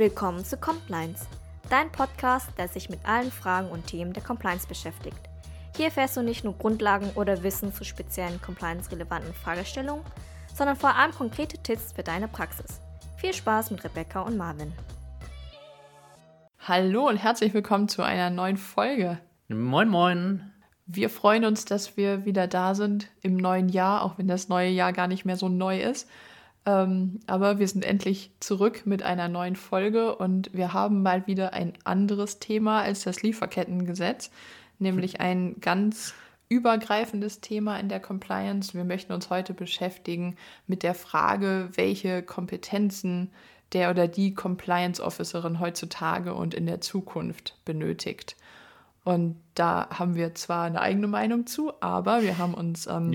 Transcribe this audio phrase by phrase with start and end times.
[0.00, 1.26] Willkommen zu Compliance,
[1.68, 5.18] dein Podcast, der sich mit allen Fragen und Themen der Compliance beschäftigt.
[5.76, 10.02] Hier erfährst du nicht nur Grundlagen oder Wissen zu speziellen compliance-relevanten Fragestellungen,
[10.54, 12.80] sondern vor allem konkrete Tipps für deine Praxis.
[13.18, 14.72] Viel Spaß mit Rebecca und Marvin.
[16.60, 19.18] Hallo und herzlich willkommen zu einer neuen Folge.
[19.48, 20.50] Moin, moin.
[20.86, 24.70] Wir freuen uns, dass wir wieder da sind im neuen Jahr, auch wenn das neue
[24.70, 26.08] Jahr gar nicht mehr so neu ist.
[26.66, 31.52] Ähm, aber wir sind endlich zurück mit einer neuen Folge und wir haben mal wieder
[31.52, 34.30] ein anderes Thema als das Lieferkettengesetz,
[34.78, 36.14] nämlich ein ganz
[36.48, 38.74] übergreifendes Thema in der Compliance.
[38.74, 43.30] Wir möchten uns heute beschäftigen mit der Frage, welche Kompetenzen
[43.72, 48.36] der oder die Compliance Officerin heutzutage und in der Zukunft benötigt.
[49.04, 53.10] Und da haben wir zwar eine eigene Meinung zu, aber wir haben uns ähm,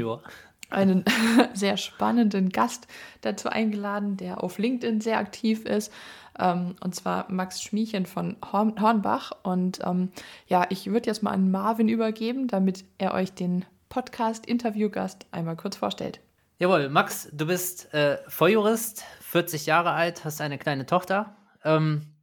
[0.70, 1.06] einen
[1.54, 2.88] sehr spannenden Gast
[3.22, 5.92] dazu eingeladen, der auf LinkedIn sehr aktiv ist.
[6.38, 9.32] Ähm, und zwar Max Schmiechen von Horn Hornbach.
[9.44, 10.12] Und ähm,
[10.48, 15.78] ja, ich würde jetzt mal an Marvin übergeben, damit er euch den Podcast-Interviewgast einmal kurz
[15.78, 16.20] vorstellt.
[16.58, 22.14] Jawohl, Max, du bist äh, Volljurist, 40 Jahre alt, hast eine kleine Tochter, ähm,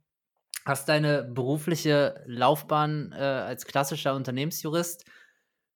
[0.65, 5.05] hast deine berufliche Laufbahn äh, als klassischer Unternehmensjurist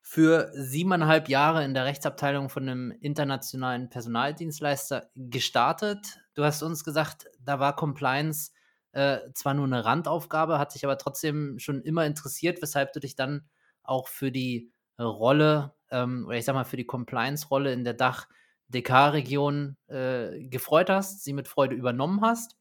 [0.08, 6.20] für siebeneinhalb Jahre in der Rechtsabteilung von einem internationalen Personaldienstleister gestartet.
[6.34, 8.52] Du hast uns gesagt, da war Compliance
[8.92, 13.16] äh, zwar nur eine Randaufgabe, hat sich aber trotzdem schon immer interessiert, weshalb du dich
[13.16, 13.48] dann
[13.82, 19.76] auch für die Rolle ähm, oder ich sag mal für die Compliance-Rolle in der Dach-DK-Region
[19.88, 22.56] äh, gefreut hast, sie mit Freude übernommen hast,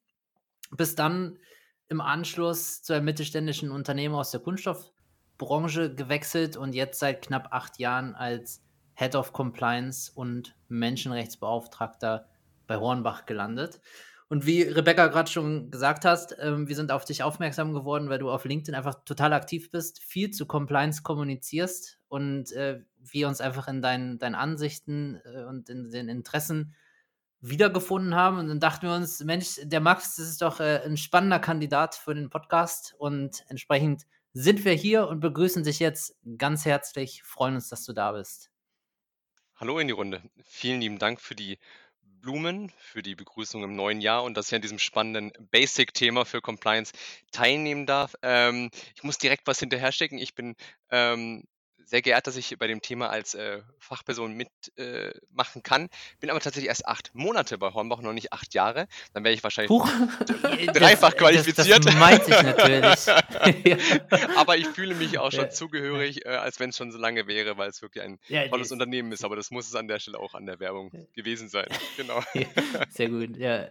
[0.71, 1.37] bis dann
[1.89, 4.94] im Anschluss zu einem mittelständischen Unternehmen aus der Kunststoff-
[5.37, 8.63] Branche gewechselt und jetzt seit knapp acht Jahren als
[8.95, 12.27] Head of Compliance und Menschenrechtsbeauftragter
[12.67, 13.81] bei Hornbach gelandet.
[14.27, 18.17] Und wie Rebecca gerade schon gesagt hast, äh, wir sind auf dich aufmerksam geworden, weil
[18.17, 23.39] du auf LinkedIn einfach total aktiv bist, viel zu Compliance kommunizierst und äh, wir uns
[23.39, 26.73] einfach in deinen, deinen Ansichten äh, und in den Interessen
[27.41, 28.39] wiedergefunden haben.
[28.39, 32.15] Und dann dachten wir uns, Mensch, der Max, ist doch äh, ein spannender Kandidat für
[32.15, 37.23] den Podcast und entsprechend sind wir hier und begrüßen dich jetzt ganz herzlich.
[37.23, 38.51] Freuen uns, dass du da bist.
[39.55, 40.21] Hallo in die Runde.
[40.43, 41.57] Vielen lieben Dank für die
[42.01, 46.41] Blumen, für die Begrüßung im neuen Jahr und dass ich an diesem spannenden Basic-Thema für
[46.41, 46.91] Compliance
[47.31, 48.15] teilnehmen darf.
[48.23, 50.17] Ähm, ich muss direkt was hinterher stecken.
[50.17, 50.57] Ich bin
[50.89, 51.45] ähm,
[51.85, 55.89] sehr geehrt, dass ich bei dem Thema als äh, Fachperson mitmachen äh, kann.
[56.19, 58.87] Bin aber tatsächlich erst acht Monate bei Hornbach, noch nicht acht Jahre.
[59.13, 59.87] Dann wäre ich wahrscheinlich Huch.
[60.73, 61.85] dreifach das, qualifiziert.
[61.85, 64.35] Das, das meinte ich natürlich.
[64.37, 67.57] aber ich fühle mich auch schon zugehörig, äh, als wenn es schon so lange wäre,
[67.57, 69.23] weil es wirklich ein ja, tolles Unternehmen ist.
[69.23, 71.67] Aber das muss es an der Stelle auch an der Werbung gewesen sein.
[71.97, 72.21] Genau.
[72.89, 73.69] sehr gut, ja.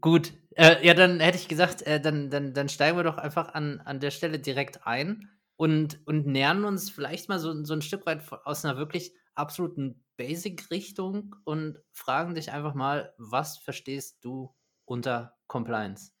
[0.00, 3.54] Gut, äh, ja, dann hätte ich gesagt, äh, dann, dann, dann steigen wir doch einfach
[3.54, 7.82] an, an der Stelle direkt ein und, und nähern uns vielleicht mal so, so ein
[7.82, 14.54] Stück weit aus einer wirklich absoluten Basic-Richtung und fragen dich einfach mal, was verstehst du
[14.84, 16.12] unter Compliance?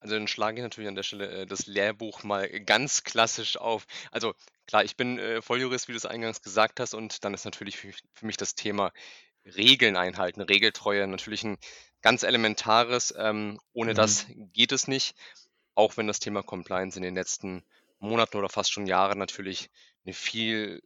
[0.00, 3.86] Also dann schlage ich natürlich an der Stelle äh, das Lehrbuch mal ganz klassisch auf.
[4.12, 4.34] Also
[4.66, 7.76] klar, ich bin äh, Volljurist, wie du es eingangs gesagt hast, und dann ist natürlich
[7.76, 8.92] für, für mich das Thema
[9.44, 11.56] Regeln einhalten, Regeltreue natürlich ein
[12.02, 13.14] ganz elementares.
[13.16, 13.96] Ähm, ohne mhm.
[13.96, 15.16] das geht es nicht,
[15.74, 17.64] auch wenn das Thema Compliance in den letzten
[17.98, 19.70] Monaten oder fast schon Jahren natürlich
[20.04, 20.82] eine viel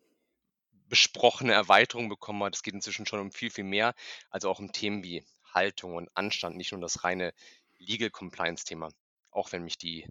[0.88, 2.54] besprochene Erweiterung bekommen hat.
[2.54, 3.94] Es geht inzwischen schon um viel, viel mehr,
[4.28, 7.32] also auch um Themen wie Haltung und Anstand, nicht nur das reine
[7.78, 8.90] Legal Compliance Thema,
[9.30, 10.06] auch wenn mich die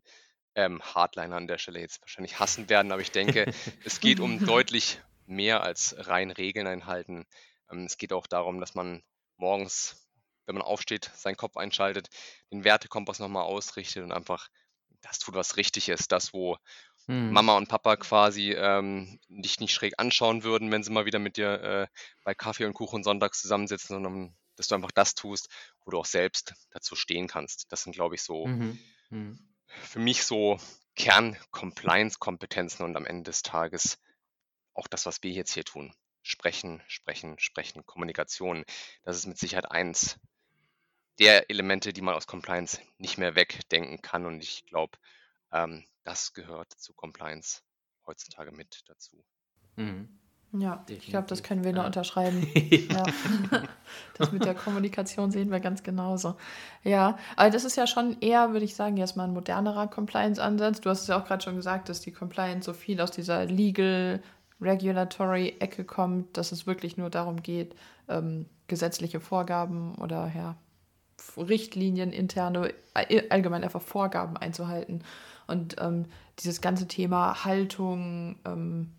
[0.56, 3.54] ähm, Hardliner an der Stelle jetzt wahrscheinlich hassen werden, aber ich denke,
[3.86, 7.26] es geht um deutlich mehr als rein Regeln einhalten.
[7.72, 9.04] Ähm, es geht auch darum, dass man
[9.38, 10.08] morgens,
[10.46, 12.10] wenn man aufsteht, seinen Kopf einschaltet,
[12.52, 14.50] den Wertekompass nochmal ausrichtet und einfach
[15.02, 16.58] das tut, was richtig ist, das, wo
[17.10, 17.32] Mhm.
[17.32, 21.38] Mama und Papa quasi ähm, dich nicht schräg anschauen würden, wenn sie mal wieder mit
[21.38, 21.88] dir äh,
[22.24, 25.50] bei Kaffee und Kuchen sonntags zusammensitzen, sondern dass du einfach das tust,
[25.84, 27.66] wo du auch selbst dazu stehen kannst.
[27.72, 28.78] Das sind, glaube ich, so mhm.
[29.10, 29.40] Mhm.
[29.66, 30.60] für mich so
[30.98, 33.98] Kern-Compliance-Kompetenzen und am Ende des Tages
[34.76, 35.92] auch das, was wir jetzt hier tun.
[36.22, 38.66] Sprechen, sprechen, sprechen, Kommunikation.
[39.02, 40.20] Das ist mit Sicherheit eins
[41.18, 44.28] der Elemente, die man aus Compliance nicht mehr wegdenken kann.
[44.28, 45.00] Und ich glaube,
[45.52, 47.62] ähm, das gehört zu Compliance
[48.08, 49.24] heutzutage mit dazu.
[49.76, 50.10] Mhm.
[50.54, 51.04] Ja, Definitiv.
[51.04, 51.86] ich glaube, das können wir nur ja.
[51.86, 52.48] unterschreiben.
[52.90, 53.04] ja.
[54.18, 56.36] Das mit der Kommunikation sehen wir ganz genauso.
[56.84, 60.82] Ja, aber das ist ja schon eher, würde ich sagen, erstmal ein modernerer Compliance-Ansatz.
[60.82, 63.46] Du hast es ja auch gerade schon gesagt, dass die Compliance so viel aus dieser
[63.46, 64.22] Legal,
[64.62, 67.76] Regulatory-Ecke kommt, dass es wirklich nur darum geht,
[68.08, 70.58] ähm, gesetzliche Vorgaben oder ja,
[71.38, 75.04] Richtlinien, interne, allgemein einfach Vorgaben einzuhalten.
[75.50, 76.06] Und ähm,
[76.40, 78.92] dieses ganze Thema Haltung, ähm,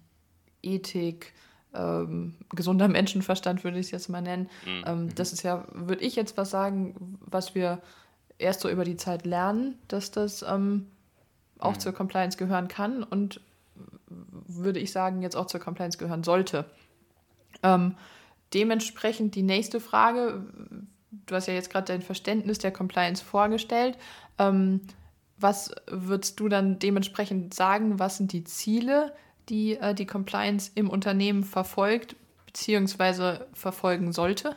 [0.62, 1.32] Ethik,
[1.72, 4.50] ähm, gesunder Menschenverstand würde ich es jetzt mal nennen.
[4.64, 4.84] Mhm.
[4.86, 5.14] Ähm, mhm.
[5.14, 7.80] das ist ja, würde ich jetzt was sagen, was wir
[8.38, 10.86] erst so über die Zeit lernen, dass das ähm,
[11.58, 11.80] auch mhm.
[11.80, 13.40] zur Compliance gehören kann und
[14.08, 16.64] würde ich sagen, jetzt auch zur Compliance gehören sollte.
[17.62, 17.94] Ähm,
[18.52, 20.42] dementsprechend die nächste Frage,
[21.26, 23.96] du hast ja jetzt gerade dein Verständnis der Compliance vorgestellt.
[24.38, 24.80] Ähm,
[25.40, 27.98] was würdest du dann dementsprechend sagen?
[27.98, 29.14] Was sind die Ziele,
[29.48, 32.16] die äh, die Compliance im Unternehmen verfolgt
[32.46, 33.44] bzw.
[33.52, 34.56] verfolgen sollte?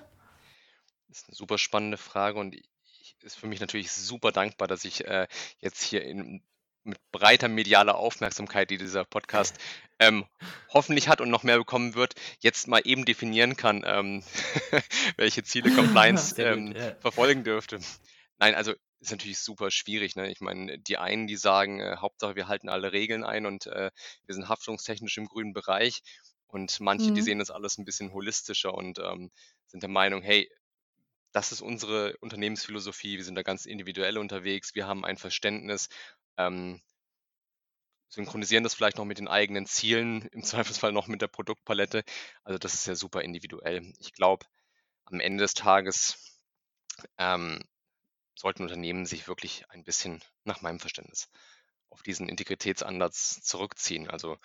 [1.08, 2.68] Das ist eine super spannende Frage und ich
[3.24, 5.28] ist für mich natürlich super dankbar, dass ich äh,
[5.60, 6.42] jetzt hier in,
[6.84, 9.58] mit breiter medialer Aufmerksamkeit, die dieser Podcast
[10.00, 10.26] ähm,
[10.70, 14.24] hoffentlich hat und noch mehr bekommen wird, jetzt mal eben definieren kann, ähm,
[15.18, 16.96] welche Ziele Compliance ähm, ja.
[16.96, 17.80] verfolgen dürfte.
[18.40, 20.16] Nein, also ist natürlich super schwierig.
[20.16, 20.32] Ne?
[20.32, 23.92] Ich meine, die einen, die sagen, äh, Hauptsache wir halten alle Regeln ein und äh,
[24.26, 26.02] wir sind haftungstechnisch im grünen Bereich.
[26.48, 27.16] Und manche, mhm.
[27.16, 29.32] die sehen das alles ein bisschen holistischer und ähm,
[29.68, 30.50] sind der Meinung, hey,
[31.32, 35.90] das ist unsere Unternehmensphilosophie, wir sind da ganz individuell unterwegs, wir haben ein Verständnis,
[36.38, 36.80] ähm,
[38.08, 42.04] synchronisieren das vielleicht noch mit den eigenen Zielen, im Zweifelsfall noch mit der Produktpalette.
[42.44, 43.92] Also das ist ja super individuell.
[44.00, 44.46] Ich glaube,
[45.06, 46.42] am Ende des Tages
[47.18, 47.60] ähm,
[48.36, 51.30] sollten Unternehmen sich wirklich ein bisschen, nach meinem Verständnis,
[51.90, 54.10] auf diesen Integritätsansatz zurückziehen.
[54.10, 54.38] Also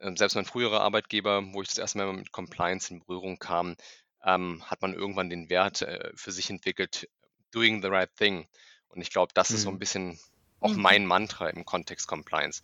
[0.00, 3.76] ähm, selbst mein früherer Arbeitgeber, wo ich das erste Mal mit Compliance in Berührung kam,
[4.24, 7.08] ähm, hat man irgendwann den Wert äh, für sich entwickelt,
[7.50, 8.46] doing the right thing.
[8.88, 9.56] Und ich glaube, das mhm.
[9.56, 9.78] ist so ein mhm.
[9.78, 10.20] bisschen
[10.60, 10.82] auch mhm.
[10.82, 12.62] mein Mantra im Kontext Compliance,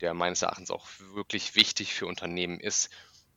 [0.00, 2.90] der meines Erachtens auch wirklich wichtig für Unternehmen ist.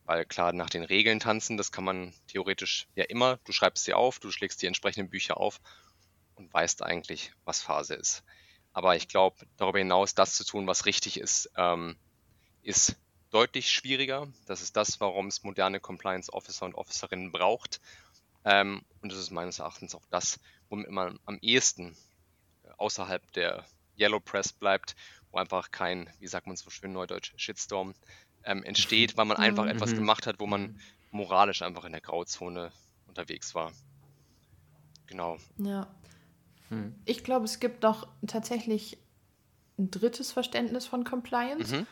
[0.06, 3.38] Weil klar, nach den Regeln tanzen, das kann man theoretisch ja immer.
[3.46, 5.62] Du schreibst sie auf, du schlägst die entsprechenden Bücher auf
[6.40, 8.24] und weißt eigentlich, was Phase ist.
[8.74, 11.98] Aber ich glaube, darüber hinaus das zu tun, was richtig ist, ähm,
[12.64, 12.96] ist
[13.30, 14.28] deutlich schwieriger.
[14.48, 17.82] Das ist das, warum es moderne Compliance Officer und Officerinnen braucht.
[18.46, 20.40] Ähm, und das ist meines Erachtens auch das,
[20.70, 21.96] womit man am ehesten
[22.64, 23.66] äh, außerhalb der
[24.00, 24.96] Yellow Press bleibt,
[25.32, 27.94] wo einfach kein, wie sagt man so schön neudeutsch, Shitstorm
[28.46, 29.72] ähm, entsteht, weil man einfach mhm.
[29.72, 30.80] etwas gemacht hat, wo man
[31.12, 32.72] moralisch einfach in der Grauzone
[33.08, 33.74] unterwegs war.
[35.08, 35.38] Genau.
[35.58, 35.88] Ja.
[36.70, 36.96] Hm.
[37.06, 38.98] Ich glaube, es gibt noch tatsächlich
[39.78, 41.76] ein drittes Verständnis von Compliance.
[41.76, 41.88] Mhm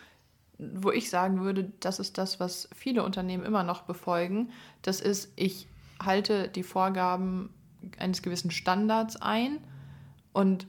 [0.57, 4.49] wo ich sagen würde, das ist das, was viele Unternehmen immer noch befolgen.
[4.81, 5.67] Das ist, ich
[6.03, 7.53] halte die Vorgaben
[7.99, 9.59] eines gewissen Standards ein
[10.33, 10.67] und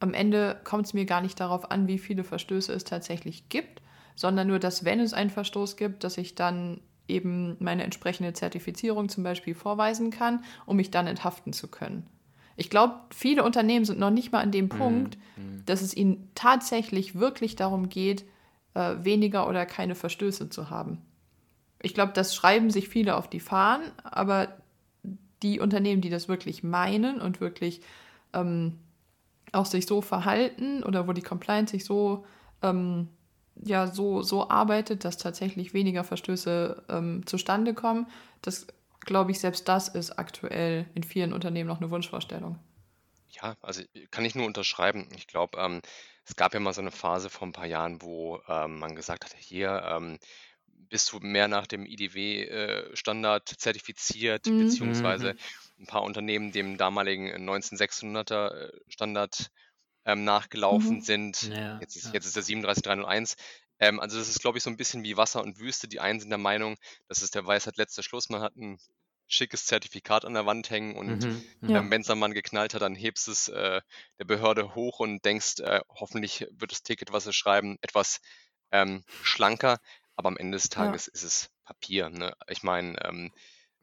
[0.00, 3.82] am Ende kommt es mir gar nicht darauf an, wie viele Verstöße es tatsächlich gibt,
[4.14, 9.08] sondern nur, dass wenn es einen Verstoß gibt, dass ich dann eben meine entsprechende Zertifizierung
[9.08, 12.06] zum Beispiel vorweisen kann, um mich dann enthaften zu können.
[12.56, 14.70] Ich glaube, viele Unternehmen sind noch nicht mal an dem mhm.
[14.70, 15.62] Punkt, mhm.
[15.66, 18.24] dass es ihnen tatsächlich wirklich darum geht,
[18.74, 21.02] äh, weniger oder keine Verstöße zu haben.
[21.82, 24.48] Ich glaube, das schreiben sich viele auf die Fahnen, aber
[25.42, 27.82] die Unternehmen, die das wirklich meinen und wirklich
[28.32, 28.78] ähm,
[29.52, 32.24] auch sich so verhalten oder wo die Compliance sich so,
[32.62, 33.08] ähm,
[33.62, 38.06] ja, so, so arbeitet, dass tatsächlich weniger Verstöße ähm, zustande kommen,
[38.42, 38.66] das
[39.06, 42.58] glaube ich, selbst das ist aktuell in vielen Unternehmen noch eine Wunschvorstellung.
[43.28, 45.08] Ja, also kann ich nur unterschreiben.
[45.16, 45.82] Ich glaube, ähm,
[46.24, 49.24] es gab ja mal so eine Phase vor ein paar Jahren, wo ähm, man gesagt
[49.24, 50.18] hat, hier ähm,
[50.88, 54.58] bist du mehr nach dem IDW-Standard äh, zertifiziert, Mhm.
[54.60, 55.82] beziehungsweise mhm.
[55.82, 59.50] ein paar Unternehmen dem damaligen 19600er Standard
[60.04, 61.02] ähm, nachgelaufen Mhm.
[61.02, 61.42] sind.
[61.42, 62.12] Ja, Jetzt ist, ja.
[62.12, 63.36] jetzt ist der 37301.
[63.78, 65.88] Ähm, also das ist, glaube ich, so ein bisschen wie Wasser und Wüste.
[65.88, 66.76] Die einen sind der Meinung,
[67.08, 68.28] das ist der Weisheit letzter Schluss.
[68.28, 68.78] Man hat ein
[69.28, 71.90] schickes Zertifikat an der Wand hängen und mhm, ähm, ja.
[71.90, 73.80] wenn es dann mal geknallt hat, dann hebst es äh,
[74.18, 78.20] der Behörde hoch und denkst, äh, hoffentlich wird das Ticket, was sie schreiben, etwas
[78.70, 79.80] ähm, schlanker,
[80.14, 81.12] aber am Ende des Tages ja.
[81.12, 82.08] ist es Papier.
[82.08, 82.34] Ne?
[82.48, 83.32] Ich meine, ähm,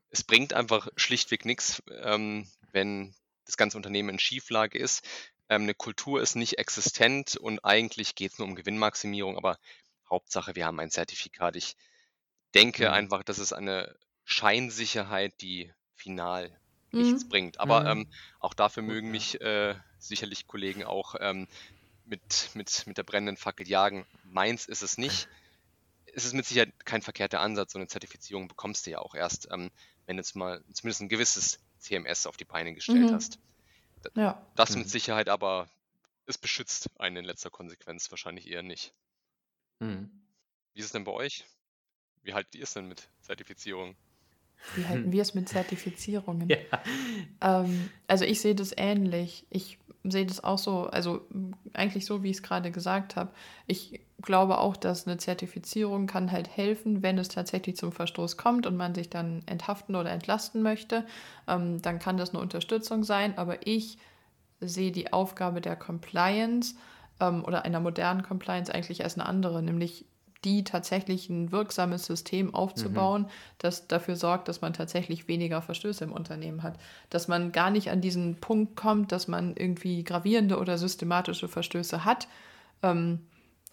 [0.10, 3.14] es bringt einfach schlichtweg nichts, ähm, wenn
[3.46, 5.04] das ganze Unternehmen in Schieflage ist.
[5.50, 9.58] Ähm, eine Kultur ist nicht existent und eigentlich geht es nur um Gewinnmaximierung, aber
[10.14, 11.56] Hauptsache, wir haben ein Zertifikat.
[11.56, 11.76] Ich
[12.54, 12.94] denke mhm.
[12.94, 16.56] einfach, dass es eine Scheinsicherheit, die final
[16.92, 17.30] nichts Mhm.
[17.30, 17.60] bringt.
[17.60, 18.02] Aber Mhm.
[18.02, 21.48] ähm, auch dafür mögen mich äh, sicherlich Kollegen auch ähm,
[22.06, 24.06] mit, mit, mit der brennenden Fackel jagen.
[24.24, 25.28] Meins ist es nicht.
[26.06, 27.74] Es ist mit Sicherheit kein verkehrter Ansatz.
[27.74, 29.72] So eine Zertifizierung bekommst du ja auch erst, ähm,
[30.06, 33.16] wenn du jetzt mal zumindest ein gewisses CMS auf die Beine gestellt Mhm.
[33.16, 33.40] hast.
[34.16, 34.46] Ja.
[34.56, 34.90] Das mit mhm.
[34.90, 35.70] Sicherheit aber,
[36.28, 38.94] es beschützt einen in letzter Konsequenz wahrscheinlich eher nicht.
[39.84, 40.10] Mhm.
[40.74, 41.46] Wie ist es denn bei euch?
[42.24, 43.96] Wie haltet ihr es denn mit Zertifizierung?
[44.76, 46.50] wie halten wir es mit Zertifizierungen?
[47.42, 47.62] Ja.
[47.62, 49.46] Ähm, also ich sehe das ähnlich.
[49.50, 51.28] Ich sehe das auch so, also
[51.74, 53.34] eigentlich so, wie ich es gerade gesagt habe.
[53.68, 58.66] Ich glaube auch, dass eine Zertifizierung kann halt helfen, wenn es tatsächlich zum Verstoß kommt
[58.66, 61.06] und man sich dann enthaften oder entlasten möchte.
[61.48, 63.38] Ähm, dann kann das eine Unterstützung sein.
[63.38, 63.98] Aber ich
[64.60, 66.76] sehe die Aufgabe der Compliance
[67.20, 70.06] ähm, oder einer modernen Compliance eigentlich als eine andere, nämlich
[70.44, 73.28] die tatsächlich ein wirksames System aufzubauen, mhm.
[73.60, 76.78] das dafür sorgt, dass man tatsächlich weniger Verstöße im Unternehmen hat.
[77.10, 82.04] Dass man gar nicht an diesen Punkt kommt, dass man irgendwie gravierende oder systematische Verstöße
[82.04, 82.28] hat
[82.82, 83.20] ähm,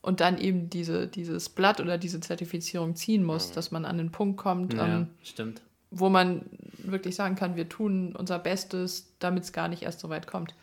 [0.03, 3.55] und dann eben diese, dieses Blatt oder diese Zertifizierung ziehen muss, mhm.
[3.55, 5.61] dass man an den Punkt kommt, ja, ähm, stimmt.
[5.91, 6.43] wo man
[6.79, 10.55] wirklich sagen kann, wir tun unser Bestes, damit es gar nicht erst so weit kommt.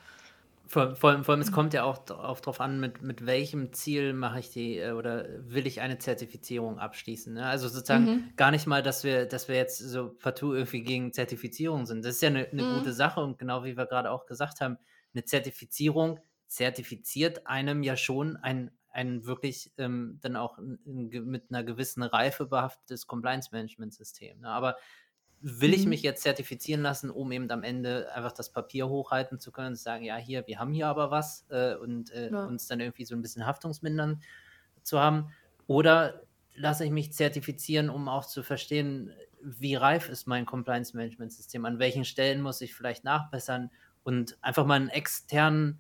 [0.68, 4.14] Vor, vor, vor allem, es kommt ja auch, auch darauf an, mit, mit welchem Ziel
[4.14, 7.34] mache ich die äh, oder will ich eine Zertifizierung abschließen.
[7.34, 7.46] Ne?
[7.46, 8.34] Also sozusagen mhm.
[8.36, 12.04] gar nicht mal, dass wir, dass wir jetzt so partout irgendwie gegen Zertifizierung sind.
[12.04, 12.78] Das ist ja eine, eine mhm.
[12.80, 14.78] gute Sache und genau wie wir gerade auch gesagt haben,
[15.14, 22.04] eine Zertifizierung zertifiziert einem ja schon ein, ein wirklich ähm, dann auch mit einer gewissen
[22.04, 24.42] Reife behaftetes Compliance-Management-System.
[24.42, 24.50] Ne?
[24.50, 24.76] Aber
[25.42, 25.90] will ich mhm.
[25.90, 29.76] mich jetzt zertifizieren lassen, um eben am Ende einfach das Papier hochhalten zu können und
[29.76, 32.46] sagen, ja, hier, wir haben hier aber was äh, und äh, ja.
[32.46, 34.22] uns dann irgendwie so ein bisschen Haftungsmindern
[34.84, 35.32] zu haben.
[35.68, 36.22] Oder
[36.56, 42.06] lasse ich mich zertifizieren, um auch zu verstehen, wie reif ist mein Compliance-Management-System, an welchen
[42.06, 43.70] Stellen muss ich vielleicht nachbessern
[44.04, 45.80] und einfach mal einen externen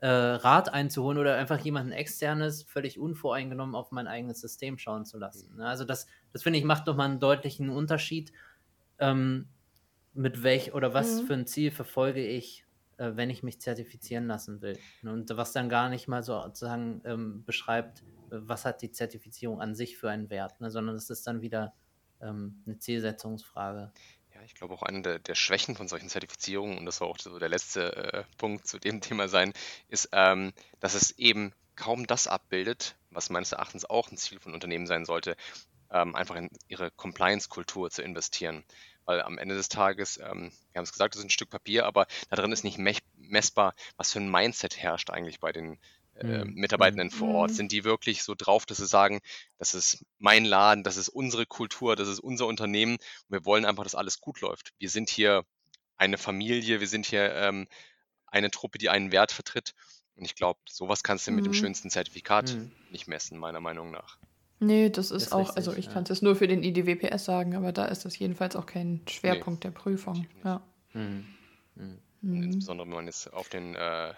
[0.00, 5.18] äh, Rat einzuholen oder einfach jemanden externes, völlig unvoreingenommen auf mein eigenes System schauen zu
[5.18, 5.56] lassen.
[5.56, 5.66] Ne?
[5.66, 8.32] Also das, das finde ich, macht nochmal einen deutlichen Unterschied
[8.98, 9.48] ähm,
[10.12, 11.26] mit welch oder was mhm.
[11.26, 12.64] für ein Ziel verfolge ich,
[12.96, 14.78] äh, wenn ich mich zertifizieren lassen will.
[15.02, 19.60] Ne, und was dann gar nicht mal sozusagen ähm, beschreibt, äh, was hat die Zertifizierung
[19.60, 21.74] an sich für einen Wert, ne, sondern das ist dann wieder
[22.22, 23.92] ähm, eine Zielsetzungsfrage.
[24.34, 27.18] Ja, ich glaube auch eine der, der, Schwächen von solchen Zertifizierungen, und das soll auch
[27.18, 29.52] so der letzte äh, Punkt zu dem Thema sein,
[29.88, 34.54] ist, ähm, dass es eben kaum das abbildet, was meines Erachtens auch ein Ziel von
[34.54, 35.36] Unternehmen sein sollte,
[35.94, 38.64] ähm, einfach in ihre Compliance-Kultur zu investieren.
[39.06, 41.86] Weil am Ende des Tages, ähm, wir haben es gesagt, das ist ein Stück Papier,
[41.86, 42.78] aber da drin ist nicht
[43.16, 45.78] messbar, was für ein Mindset herrscht eigentlich bei den
[46.16, 46.54] äh, mhm.
[46.54, 47.50] Mitarbeitenden vor Ort.
[47.52, 47.54] Mhm.
[47.54, 49.20] Sind die wirklich so drauf, dass sie sagen,
[49.58, 53.64] das ist mein Laden, das ist unsere Kultur, das ist unser Unternehmen und wir wollen
[53.64, 54.72] einfach, dass alles gut läuft.
[54.78, 55.44] Wir sind hier
[55.96, 57.68] eine Familie, wir sind hier ähm,
[58.26, 59.74] eine Truppe, die einen Wert vertritt.
[60.16, 61.36] Und ich glaube, sowas kannst du mhm.
[61.36, 61.56] mit dem mhm.
[61.56, 62.72] schönsten Zertifikat mhm.
[62.90, 64.18] nicht messen, meiner Meinung nach.
[64.64, 65.92] Nee, das ist, ist auch, richtig, also ich ja.
[65.92, 69.64] kann es nur für den IDWPS sagen, aber da ist das jedenfalls auch kein Schwerpunkt
[69.64, 70.26] nee, der Prüfung.
[70.44, 70.62] Ja.
[70.92, 71.26] Mhm.
[71.74, 71.98] Mhm.
[72.22, 72.42] Mhm.
[72.44, 74.14] Insbesondere wenn man jetzt auf den äh,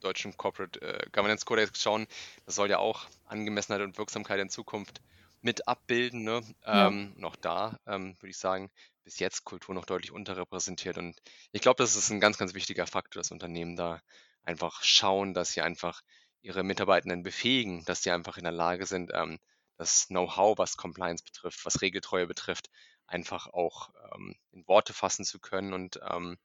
[0.00, 2.06] deutschen Corporate äh, Governance Codex schauen,
[2.46, 5.02] das soll ja auch Angemessenheit und Wirksamkeit in Zukunft
[5.42, 6.24] mit abbilden.
[6.24, 6.40] Ne?
[6.64, 7.20] Ähm, ja.
[7.20, 8.70] Noch da ähm, würde ich sagen,
[9.04, 10.96] bis jetzt Kultur noch deutlich unterrepräsentiert.
[10.98, 11.16] Und
[11.52, 14.00] ich glaube, das ist ein ganz, ganz wichtiger Faktor, dass Unternehmen da
[14.44, 16.02] einfach schauen, dass sie einfach
[16.42, 19.38] ihre Mitarbeitenden befähigen, dass sie einfach in der Lage sind, ähm,
[19.76, 22.70] das Know-how, was Compliance betrifft, was Regeltreue betrifft,
[23.06, 25.72] einfach auch ähm, in Worte fassen zu können.
[25.72, 26.38] Und ähm,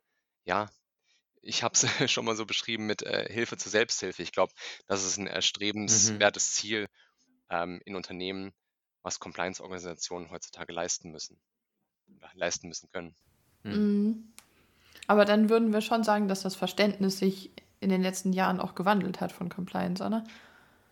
[0.43, 0.69] ja,
[1.41, 4.21] ich habe es schon mal so beschrieben mit äh, Hilfe zur Selbsthilfe.
[4.23, 4.53] Ich glaube,
[4.87, 5.31] das ist ein mhm.
[5.31, 6.53] erstrebenswertes mhm.
[6.53, 6.87] Ziel
[7.49, 8.53] ähm, in Unternehmen,
[9.01, 11.39] was Compliance-Organisationen heutzutage leisten müssen
[12.17, 13.15] oder leisten müssen können.
[13.63, 13.71] Mhm.
[13.73, 14.33] mhm.
[15.07, 18.75] Aber dann würden wir schon sagen, dass das Verständnis sich in den letzten Jahren auch
[18.75, 20.23] gewandelt hat von Compliance, oder?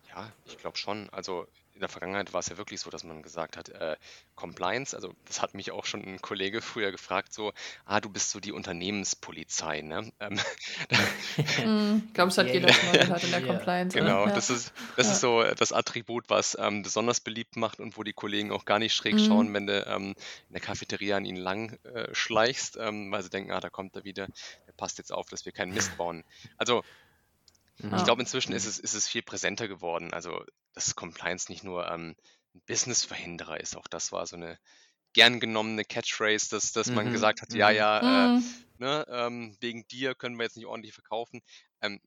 [0.09, 1.09] Ja, ich glaube schon.
[1.11, 1.47] Also
[1.79, 3.95] in der Vergangenheit war es ja wirklich so, dass man gesagt hat, äh,
[4.35, 7.53] Compliance, also das hat mich auch schon ein Kollege früher gefragt, so,
[7.85, 10.11] ah, du bist so die Unternehmenspolizei, ne?
[10.19, 13.53] Ähm, mm, ich glaube, es hat jeder schon mal gehört in der yeah.
[13.53, 13.97] Compliance.
[13.97, 14.33] Genau, ja.
[14.33, 15.13] das ist, das ja.
[15.13, 18.79] ist so das Attribut, was ähm, besonders beliebt macht und wo die Kollegen auch gar
[18.79, 19.19] nicht schräg mm.
[19.19, 20.15] schauen, wenn du ähm,
[20.49, 23.95] in der Cafeteria an ihnen lang äh, schleichst, ähm, weil sie denken, ah, da kommt
[23.95, 24.27] er wieder,
[24.67, 26.25] der passt jetzt auf, dass wir keinen Mist bauen.
[26.57, 26.83] Also
[27.79, 27.95] Mhm.
[27.95, 30.13] Ich glaube, inzwischen ist es, ist es viel präsenter geworden.
[30.13, 30.43] Also,
[30.73, 32.15] dass Compliance nicht nur ähm,
[32.53, 33.75] ein Business-Verhinderer ist.
[33.75, 34.59] Auch das war so eine
[35.13, 37.13] gern genommene Catchphrase, dass, dass man mhm.
[37.13, 37.75] gesagt hat, ja, mhm.
[37.75, 38.43] ja, äh, mhm.
[38.77, 41.41] ne, ähm, wegen dir können wir jetzt nicht ordentlich verkaufen.
[41.81, 41.99] Ähm,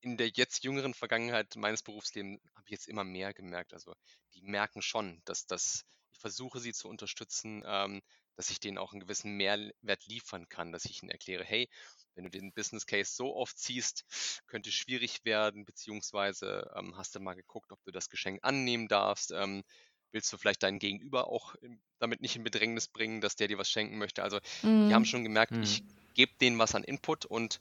[0.00, 3.72] in der jetzt jüngeren Vergangenheit meines Berufslebens habe ich jetzt immer mehr gemerkt.
[3.72, 3.94] Also
[4.34, 8.02] die merken schon, dass das, ich versuche sie zu unterstützen, ähm,
[8.36, 11.68] dass ich denen auch einen gewissen Mehrwert liefern kann, dass ich ihnen erkläre, hey,
[12.14, 14.04] wenn du den Business Case so oft ziehst,
[14.46, 18.88] könnte es schwierig werden, beziehungsweise ähm, hast du mal geguckt, ob du das Geschenk annehmen
[18.88, 19.32] darfst.
[19.32, 19.64] Ähm,
[20.12, 21.56] willst du vielleicht deinen Gegenüber auch
[21.98, 24.22] damit nicht in Bedrängnis bringen, dass der dir was schenken möchte?
[24.22, 24.88] Also, mhm.
[24.88, 25.62] die haben schon gemerkt, mhm.
[25.62, 25.82] ich
[26.14, 27.60] gebe denen was an Input und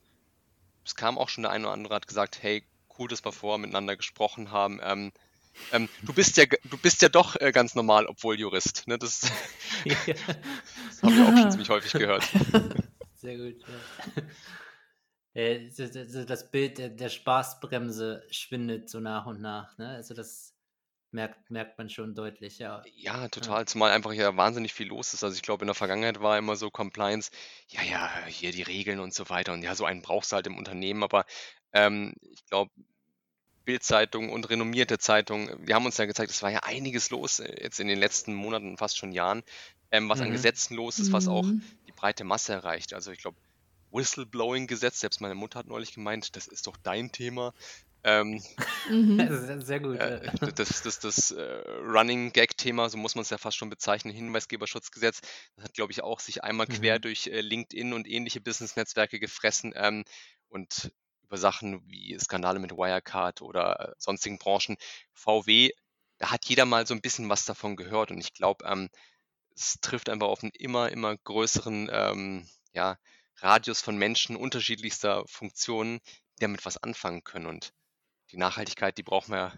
[0.86, 2.63] es kam auch schon der eine oder andere hat gesagt, hey,
[2.98, 4.79] cool, dass wir vorher miteinander gesprochen haben.
[4.83, 5.12] Ähm,
[5.72, 8.88] ähm, du bist ja, du bist ja doch äh, ganz normal, obwohl Jurist.
[8.88, 8.98] Ne?
[8.98, 9.22] Das,
[11.01, 12.24] Haben wir auch schon ziemlich häufig gehört.
[13.23, 13.55] Sehr gut.
[13.67, 14.23] Ja.
[15.35, 15.67] Äh,
[16.27, 19.75] das Bild der Spaßbremse schwindet so nach und nach.
[19.79, 19.89] Ne?
[19.89, 20.53] Also das
[21.09, 22.83] merkt, merkt man schon deutlich, ja.
[22.95, 23.65] Ja, total.
[23.65, 25.23] Zumal einfach ja wahnsinnig viel los ist.
[25.23, 27.31] Also ich glaube, in der Vergangenheit war immer so Compliance,
[27.67, 29.53] ja, ja, hier die Regeln und so weiter.
[29.53, 31.01] Und ja, so einen brauchst du halt im Unternehmen.
[31.01, 31.25] Aber
[31.71, 32.69] ähm, ich glaube,
[33.65, 37.63] Bildzeitung und renommierte Zeitungen, wir haben uns ja gezeigt, es war ja einiges los äh,
[37.63, 39.43] jetzt in den letzten Monaten, fast schon Jahren,
[39.91, 40.33] ähm, was an Mhm.
[40.33, 41.61] Gesetzen los ist, was auch Mhm.
[42.03, 42.93] Breite Masse erreicht.
[42.93, 43.38] Also ich glaube,
[43.91, 47.53] Whistleblowing-Gesetz, selbst meine Mutter hat neulich gemeint, das ist doch dein Thema.
[48.03, 48.43] Ähm,
[48.86, 49.17] Mhm.
[49.45, 50.00] Sehr, sehr gut.
[50.00, 54.13] äh, das das, das äh, Running Gag-Thema, so muss man es ja fast schon bezeichnen,
[54.13, 55.22] Hinweisgeberschutzgesetz,
[55.55, 57.01] das hat, glaube ich, auch sich einmal quer Mhm.
[57.01, 60.03] durch äh, LinkedIn und ähnliche Business-Netzwerke gefressen ähm,
[60.50, 60.91] und
[61.24, 64.75] über Sachen wie Skandale mit Wirecard oder äh, sonstigen Branchen.
[65.13, 65.72] VW,
[66.17, 68.89] da hat jeder mal so ein bisschen was davon gehört und ich glaube, ähm,
[69.55, 72.98] es trifft einfach auf einen immer, immer größeren ähm, ja,
[73.38, 76.00] Radius von Menschen unterschiedlichster Funktionen,
[76.38, 77.45] die damit was anfangen können.
[77.45, 77.74] Und
[78.31, 79.53] die Nachhaltigkeit, die brauchen wir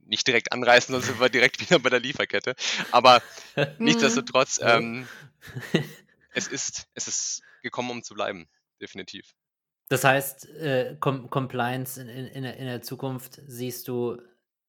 [0.00, 2.54] nicht direkt anreißen, sonst sind wir direkt wieder bei der Lieferkette.
[2.92, 3.22] Aber
[3.78, 4.76] nichtsdestotrotz, Ja.
[4.78, 5.08] ähm,
[6.32, 8.48] es, ist, es ist gekommen, um zu bleiben,
[8.80, 9.34] definitiv.
[9.88, 14.20] Das heißt, äh, Com Compliance in, in, in der Zukunft siehst du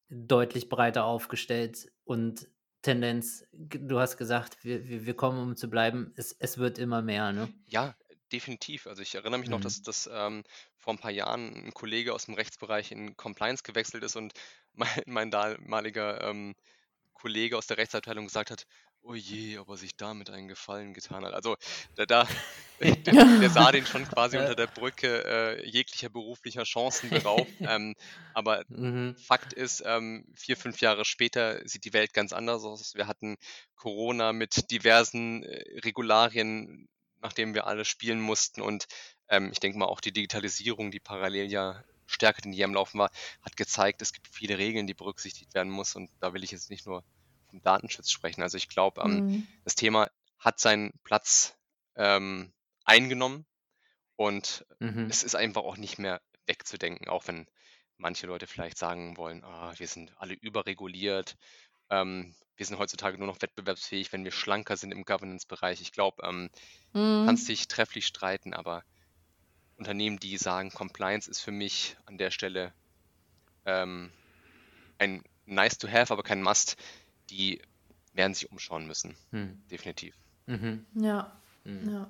[0.10, 2.48] deutlich breiter aufgestellt und
[2.82, 6.14] Tendenz, du hast gesagt, wir, wir, wir kommen, um zu bleiben.
[6.16, 7.54] Es, es wird immer mehr, ne?
[7.66, 7.96] Ja,
[8.32, 8.88] definitiv.
[8.88, 9.64] Also ich erinnere mich noch, Mhm.
[9.64, 10.44] dass, dass ähm,
[10.78, 14.34] vor ein paar Jahren ein Kollege aus dem Rechtsbereich in Compliance gewechselt ist und
[14.74, 16.56] mein, mein damaliger ähm,
[17.14, 18.68] Kollege aus der Rechtsabteilung gesagt hat,
[19.04, 21.34] oh je, ob er sich damit einen Gefallen getan hat.
[21.34, 21.56] Also
[21.96, 22.28] da, da
[22.80, 27.52] der, sah den schon quasi unter der Brücke äh, jeglicher beruflicher Chancen beraubt.
[27.62, 27.96] ähm,
[28.34, 29.16] aber Mhm.
[29.18, 32.96] Fakt ist, ähm, vier, fünf Jahre später sieht die Welt ganz anders aus.
[32.96, 33.38] Wir hatten
[33.76, 36.88] Corona mit diversen äh, Regularien,
[37.22, 38.62] nach denen wir alle spielen mussten.
[38.62, 38.86] Und
[39.30, 43.00] ähm, ich denke mal, auch die Digitalisierung, die parallel ja stärker denn je am Laufen
[43.00, 45.96] war, hat gezeigt, es gibt viele Regeln, die berücksichtigt werden muss.
[45.96, 47.04] Und da will ich jetzt nicht nur
[47.50, 48.42] vom Datenschutz sprechen.
[48.44, 49.48] Also ich glaube, ähm, Mhm.
[49.64, 51.58] das Thema hat seinen Platz
[51.96, 52.54] ähm,
[52.86, 53.46] eingenommen
[54.16, 55.10] und Mhm.
[55.10, 57.48] es ist einfach auch nicht mehr wegzudenken, auch wenn
[57.98, 61.36] manche Leute vielleicht sagen wollen, ah, wir sind alle überreguliert,
[61.90, 65.82] ähm, wir sind heutzutage nur noch wettbewerbsfähig, wenn wir schlanker sind im Governance-Bereich.
[65.82, 66.50] Ich glaube, ähm,
[67.14, 67.50] du kannst Mhm.
[67.50, 68.84] dich trefflich streiten, aber
[69.78, 72.74] Unternehmen, die sagen, Compliance ist für mich an der Stelle
[73.66, 74.14] ähm,
[75.00, 76.78] ein nice to have, aber kein must,
[77.30, 77.62] die
[78.14, 79.60] werden sich umschauen müssen, Mhm.
[79.72, 80.16] definitiv.
[80.48, 80.86] Mhm.
[80.96, 81.32] Ja,
[81.66, 81.90] Mhm.
[81.92, 82.08] ja.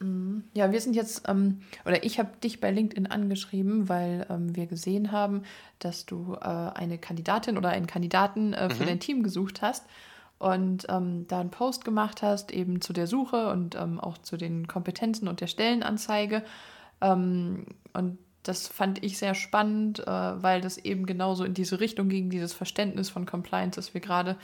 [0.00, 0.44] Mhm.
[0.54, 4.66] Ja, wir sind jetzt, ähm, oder ich habe dich bei LinkedIn angeschrieben, weil ähm, wir
[4.66, 5.42] gesehen haben,
[5.78, 8.86] dass du äh, eine Kandidatin oder einen Kandidaten äh, für Mhm.
[8.88, 9.84] dein Team gesucht hast
[10.38, 14.36] und ähm, da einen Post gemacht hast, eben zu der Suche und ähm, auch zu
[14.36, 16.44] den Kompetenzen und der Stellenanzeige.
[17.00, 22.08] Ähm, und das fand ich sehr spannend, äh, weil das eben genauso in diese Richtung
[22.08, 24.36] ging, dieses Verständnis von Compliance, das wir gerade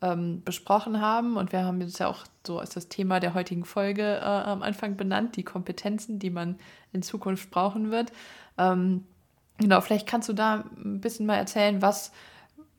[0.00, 1.36] ähm, besprochen haben.
[1.36, 4.62] Und wir haben jetzt ja auch so als das Thema der heutigen Folge äh, am
[4.62, 6.58] Anfang benannt, die Kompetenzen, die man
[6.92, 8.12] in Zukunft brauchen wird.
[8.58, 9.04] Ähm,
[9.58, 12.12] genau, vielleicht kannst du da ein bisschen mal erzählen, was,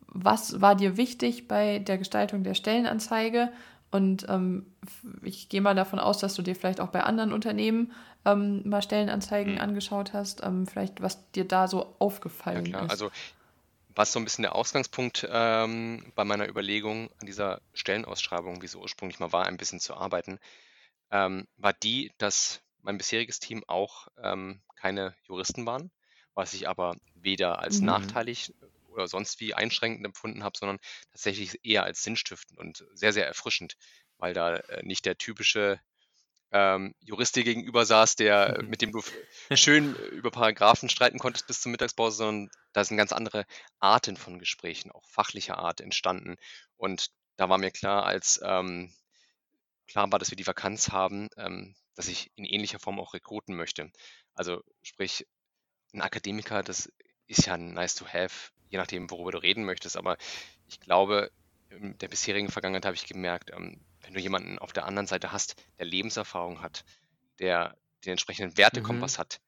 [0.07, 3.49] was war dir wichtig bei der Gestaltung der Stellenanzeige?
[3.93, 4.75] Und ähm,
[5.21, 7.93] ich gehe mal davon aus, dass du dir vielleicht auch bei anderen Unternehmen
[8.25, 9.59] ähm, mal Stellenanzeigen Mhm.
[9.59, 10.43] angeschaut hast.
[10.43, 11.95] Ähm, vielleicht, was dir da so
[12.53, 12.89] Ja aufgefallen klar, ist.
[12.89, 13.09] also
[13.95, 18.79] was so ein bisschen der Ausgangspunkt ähm, bei meiner Überlegung an dieser Stellenausschreibung, wie sie
[18.79, 20.39] ursprünglich mal war, ein bisschen zu arbeiten,
[21.11, 25.91] ähm, war die, dass mein bisheriges Team auch ähm, keine Juristen waren,
[26.35, 27.83] was ich aber weder als Mhm.
[27.83, 28.53] nachteilig
[28.93, 30.79] oder sonst wie einschränkend empfunden habe, sondern
[31.11, 33.75] tatsächlich eher als sinnstiftend und sehr, sehr erfrischend,
[34.17, 35.79] weil da äh, nicht der typische
[36.51, 38.67] ähm, Jurist dir gegenüber saß, der, Mhm.
[38.69, 39.01] mit dem du
[39.55, 43.45] schön äh, über Paragraphen streiten konntest bis zur Mittagspause, sondern da sind ganz andere
[43.79, 46.35] Arten von Gesprächen, auch fachlicher Art entstanden.
[46.77, 48.93] Und da war mir klar, als ähm,
[49.87, 53.55] klar war, dass wir die Vakanz haben, ähm, dass ich in ähnlicher Form auch rekruten
[53.55, 53.91] möchte.
[54.35, 55.27] Also sprich,
[55.93, 56.91] ein Akademiker, das
[57.27, 59.95] ist ja nice to have, je nachdem, worüber du reden möchtest.
[59.95, 60.17] Aber
[60.65, 61.31] ich glaube,
[61.69, 65.31] in der bisherigen Vergangenheit habe ich gemerkt, ähm, wenn du jemanden auf der anderen Seite
[65.31, 66.83] hast, der Lebenserfahrung hat,
[67.39, 69.21] der den entsprechenden Wertekompass Mhm.
[69.21, 69.39] hat,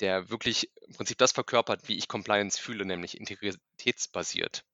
[0.00, 4.64] der wirklich im Prinzip das verkörpert, wie ich Compliance fühle, nämlich integritätsbasiert,